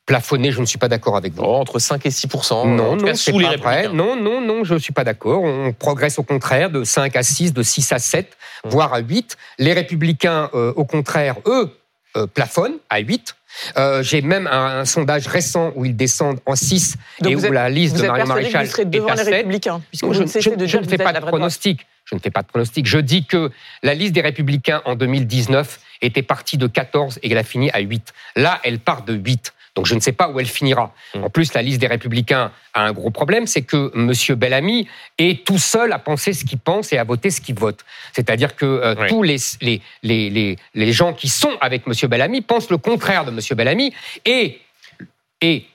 [0.06, 1.44] plafonner, je ne suis pas d'accord avec vous.
[1.46, 3.90] Oh, Entre 5 et 6 en Non, cas non, c'est sous les pas vrai.
[3.94, 5.44] Non, non, non, je ne suis pas d'accord.
[5.44, 9.38] On progresse au contraire de 5 à 6, de 6 à 7, voire à 8.
[9.60, 11.70] Les républicains, euh, au contraire, eux,
[12.18, 13.36] euh, plafonnent à 8.
[13.78, 17.46] Euh, J'ai même un, un sondage récent où ils descendent en 6 Donc et où
[17.46, 19.34] êtes- la liste de êtes Mario persuadé que Maréchal vous est devant à les 7.
[19.34, 21.86] Républicains, puisque Non, vous je, je- de je ne fais pas de pronostic.
[22.06, 22.86] Je ne fais pas de pronostic.
[22.88, 23.52] Je dis que
[23.84, 27.80] la liste des Républicains en 2019 était partie de 14 et qu'elle a fini à
[27.80, 28.14] 8.
[28.36, 29.54] Là, elle part de 8.
[29.76, 30.94] Donc je ne sais pas où elle finira.
[31.16, 31.24] Mm.
[31.24, 34.12] En plus, la liste des Républicains a un gros problème, c'est que M.
[34.38, 37.86] Bellamy est tout seul à penser ce qu'il pense et à voter ce qu'il vote.
[38.14, 39.08] C'est-à-dire que euh, Oui.
[39.08, 41.94] tous les, les, les, les, les gens qui sont avec M.
[42.10, 43.40] Bellamy pensent le contraire de M.
[43.56, 43.94] Bellamy
[44.26, 44.60] et,
[45.42, 45.66] et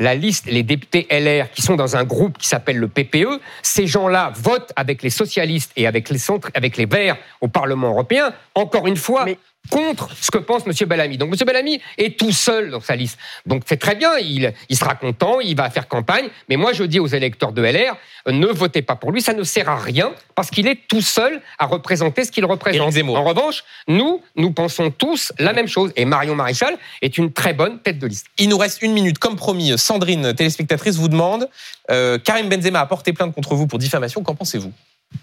[0.00, 3.88] la liste, les députés LR qui sont dans un groupe qui s'appelle le PPE, ces
[3.88, 8.32] gens-là votent avec les socialistes et avec les centres, avec les Verts au Parlement européen,
[8.54, 9.38] encore une fois, Mais-
[9.70, 10.72] contre ce que pense M.
[10.88, 11.18] Bellamy.
[11.18, 11.46] Donc M.
[11.46, 13.18] Bellamy est tout seul dans sa liste.
[13.46, 16.84] Donc c'est très bien, il, il sera content, il va faire campagne, mais moi je
[16.84, 17.96] dis aux électeurs de LR,
[18.26, 21.00] euh, ne votez pas pour lui, ça ne sert à rien, parce qu'il est tout
[21.00, 22.94] seul à représenter ce qu'il représente.
[23.08, 27.52] En revanche, nous, nous pensons tous la même chose, et Marion Maréchal est une très
[27.52, 28.26] bonne tête de liste.
[28.38, 29.18] Il nous reste une minute.
[29.18, 31.48] Comme promis, Sandrine, téléspectatrice, vous demande
[31.90, 34.22] euh, Karim Benzema a porté plainte contre vous pour diffamation.
[34.22, 34.72] Qu'en pensez-vous?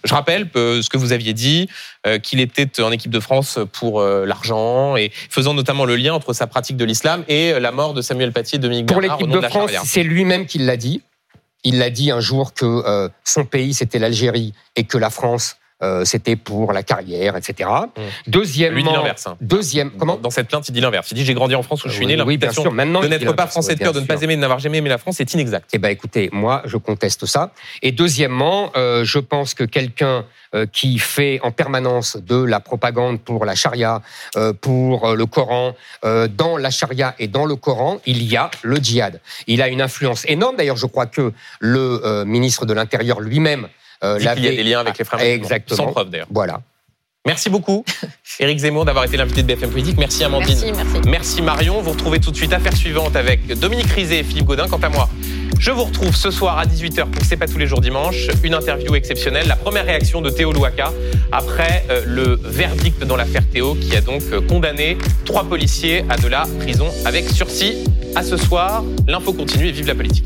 [0.03, 1.69] Je rappelle ce que vous aviez dit,
[2.05, 6.13] euh, qu'il était en équipe de France pour euh, l'argent et faisant notamment le lien
[6.13, 8.99] entre sa pratique de l'islam et euh, la mort de Samuel Paty et Dominique Pour
[8.99, 11.01] Bernard au l'équipe de la France, c'est lui-même qui l'a dit.
[11.63, 16.05] Il l'a dit un jour que son pays, c'était l'Algérie, et que la France, euh,
[16.05, 17.69] c'était pour la carrière, etc.
[18.27, 19.27] Deuxièmement, Lui dit l'inverse.
[19.27, 19.37] hein.
[19.41, 21.11] deuxième, comment Dans cette plainte, il dit l'inverse.
[21.11, 22.21] Il dit J'ai grandi en France où je suis né.
[22.21, 22.71] Oui, bien sûr.
[22.71, 24.89] Maintenant, de n'être pas français de cœur, de ne pas aimer, de n'avoir jamais aimé
[24.89, 25.69] la France, c'est inexact.
[25.73, 27.51] Eh ben, écoutez, moi, je conteste ça.
[27.81, 33.19] Et deuxièmement, euh, je pense que quelqu'un euh, qui fait en permanence de la propagande
[33.19, 34.01] pour la charia,
[34.37, 38.37] euh, pour euh, le Coran, euh, dans la charia et dans le Coran, il y
[38.37, 39.19] a le djihad.
[39.47, 40.55] Il a une influence énorme.
[40.55, 43.67] D'ailleurs, je crois que le euh, ministre de l'Intérieur lui-même
[44.03, 45.43] euh, qu'il y a des liens avec les frères musulmans.
[45.43, 45.77] Exactement.
[45.77, 46.27] Sans preuve d'ailleurs.
[46.31, 46.61] Voilà.
[47.25, 47.83] Merci beaucoup,
[48.39, 49.97] Éric Zemmour, d'avoir été l'invité de BFM Politique.
[49.97, 50.59] Merci Amandine.
[50.63, 51.09] Merci, merci.
[51.09, 51.81] Merci Marion.
[51.81, 54.67] Vous retrouvez tout de suite Affaire suivante avec Dominique Rizet et Philippe Godin.
[54.67, 55.09] Quant à moi,
[55.57, 58.27] je vous retrouve ce soir à 18h pour C'est pas tous les jours dimanche.
[58.43, 59.47] Une interview exceptionnelle.
[59.47, 60.93] La première réaction de Théo Louaka
[61.31, 66.17] après euh, le verdict dans l'affaire Théo qui a donc euh, condamné trois policiers à
[66.17, 67.85] de la prison avec sursis.
[68.15, 70.25] À ce soir, l'info continue et vive la politique.